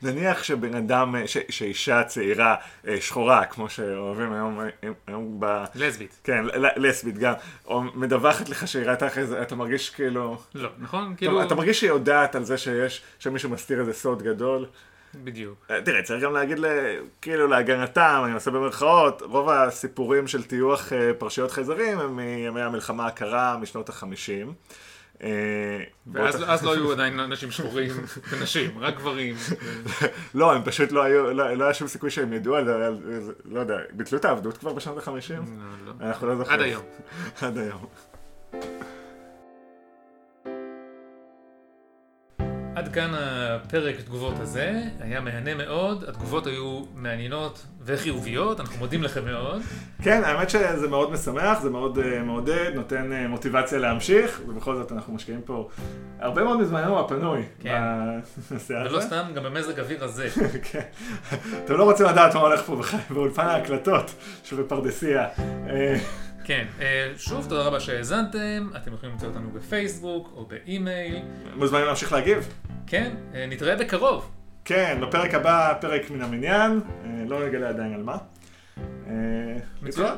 נניח 0.02 0.44
שבן 0.44 0.76
אדם, 0.76 1.16
ש- 1.26 1.38
שאישה 1.50 2.04
צעירה 2.04 2.56
אה, 2.88 3.02
שחורה, 3.02 3.46
כמו 3.46 3.70
שאוהבים 3.70 4.34
היום, 4.34 4.60
אה, 4.60 4.68
היום 5.08 5.36
ב... 5.40 5.64
לסבית. 5.76 6.20
כן, 6.24 6.46
ל- 6.46 6.88
לסבית 6.88 7.18
גם, 7.18 7.34
או 7.66 7.82
מדווחת 7.82 8.50
לך 8.50 8.68
שהיא 8.68 8.86
ראתה 8.86 9.08
אחרי 9.08 9.26
זה, 9.26 9.42
אתה 9.42 9.56
מרגיש 9.56 9.90
כאילו... 9.90 10.38
לא, 10.56 10.70
נכון? 10.80 11.08
אתה, 11.10 11.18
כאילו... 11.18 11.44
אתה 11.44 11.56
מרגיש 11.56 11.80
שהיא 11.80 11.90
יודעת 11.90 12.36
על 12.36 12.44
זה 12.44 12.58
שיש, 12.58 13.02
שמישהו 13.20 13.50
מסתיר 13.50 13.80
איזה 13.80 13.94
סוד 13.94 14.24
גדול. 14.24 14.66
בדיוק. 15.16 15.66
אה, 15.72 15.82
תראה, 15.82 16.04
צריך 16.04 16.24
גם 16.24 16.34
להגיד, 16.34 16.60
ל- 16.60 16.66
כאילו 17.22 17.48
להגנתם, 17.48 18.22
אני 18.26 18.34
עושה 18.34 18.52
במרכאות, 18.52 19.22
רוב 19.22 19.50
הסיפורים 19.50 20.28
של 20.28 20.44
טיוח 20.44 20.94
אה, 20.94 21.12
פרשיות 21.18 21.52
חייזרים 21.52 22.00
הם 22.00 22.16
מימי 22.16 22.62
המלחמה 22.62 23.08
הקרה 23.08 23.58
משנות 23.58 23.90
החמישים. 23.90 24.54
אה, 25.24 25.30
ואז 26.14 26.44
אז 26.48 26.64
לא 26.66 26.74
היו 26.74 26.92
עדיין 26.94 27.20
אנשים 27.20 27.52
שחורים 27.52 27.92
ונשים, 28.30 28.80
רק 28.80 28.96
גברים. 28.98 29.36
לא, 30.36 30.52
הם 30.54 30.64
פשוט 30.64 30.92
לא 30.92 31.04
היו, 31.04 31.34
לא, 31.34 31.54
לא 31.54 31.64
היה 31.64 31.74
שום 31.74 31.88
סיכוי 31.88 32.10
שהם 32.12 32.34
ידעו 32.34 32.56
על 32.56 32.66
זה, 32.66 32.86
על 32.86 32.98
זה, 33.22 33.32
לא 33.46 33.60
יודע, 33.60 33.78
ביטלו 33.92 34.18
את 34.18 34.26
העבדות 34.26 34.58
כבר 34.58 34.74
בשנות 34.74 34.98
החמישים? 34.98 35.60
לא, 35.86 35.94
לא. 36.00 36.06
אנחנו 36.10 36.28
לא 36.28 36.36
זוכרים. 36.36 36.56
עד 36.60 36.66
היום. 36.66 36.84
עד 37.42 37.58
היום. 37.58 37.86
עד 42.88 42.94
כאן 42.94 43.12
הפרק 43.14 43.96
תגובות 44.02 44.40
הזה, 44.40 44.82
היה 45.00 45.22
מהנה 45.22 45.56
מאוד, 45.56 46.04
התגובות 46.08 46.48
היו 46.48 46.84
מעניינות 46.96 47.66
וחיוביות, 47.86 48.60
אנחנו 48.60 48.78
מודים 48.78 49.04
לכם 49.04 49.26
מאוד. 49.26 49.62
כן, 50.04 50.22
האמת 50.24 50.50
שזה 50.50 50.88
מאוד 50.88 51.12
משמח, 51.12 51.62
זה 51.62 51.70
מאוד 51.70 52.00
אה, 52.00 52.24
מעודד, 52.24 52.72
נותן 52.76 53.14
אה, 53.14 53.28
מוטיבציה 53.28 53.78
להמשיך, 53.80 54.42
ובכל 54.48 54.76
זאת 54.76 54.92
אנחנו 54.92 55.14
משקיעים 55.14 55.42
פה 55.42 55.70
הרבה 56.20 56.44
מאוד 56.44 56.60
מזמננו 56.60 57.00
הפנוי. 57.00 57.44
כן. 57.60 57.82
בנושא 58.50 58.76
הזה. 58.76 58.90
ולא 58.90 59.02
סתם, 59.02 59.24
גם 59.36 59.44
במזג 59.44 59.80
אוויר 59.80 60.04
הזה. 60.04 60.28
כן. 60.72 60.82
אתם 61.66 61.74
לא 61.74 61.84
רוצים 61.84 62.06
לדעת 62.06 62.36
מה 62.36 62.42
הולך 62.42 62.62
פה 62.62 62.82
באולפן 63.10 63.46
ההקלטות 63.46 64.12
שבפרדסיה. 64.44 65.28
אה, 65.70 65.98
כן, 66.44 66.66
שוב 67.18 67.46
תודה 67.50 67.62
רבה 67.64 67.80
שהאזנתם, 67.80 68.68
אתם 68.76 68.94
יכולים 68.94 69.14
למצוא 69.14 69.28
אותנו 69.28 69.50
בפייסבוק 69.54 70.34
או 70.36 70.46
באימייל. 70.46 71.20
מוזמנים 71.56 71.86
להמשיך 71.86 72.14
להגיב. 72.14 72.48
כן, 72.88 73.12
אה, 73.36 73.46
נתראה 73.46 73.76
בקרוב. 73.76 74.32
כן, 74.66 74.98
בפרק 75.02 75.34
הבא, 75.34 75.74
פרק 75.82 76.12
מן 76.12 76.22
המניין, 76.22 76.80
אה, 77.06 77.24
לא 77.28 77.48
נגלה 77.48 77.70
עדיין 77.70 77.94
על 77.94 78.04
מה. 78.04 78.18
אה, 79.08 79.14
מצוין, 79.82 80.14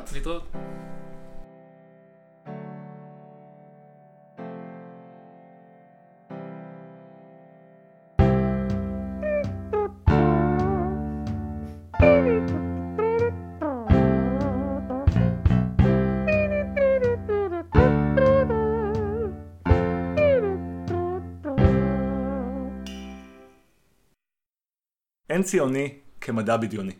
אין 25.30 25.42
ציוני 25.42 25.88
כמדע 26.20 26.56
בדיוני. 26.56 26.92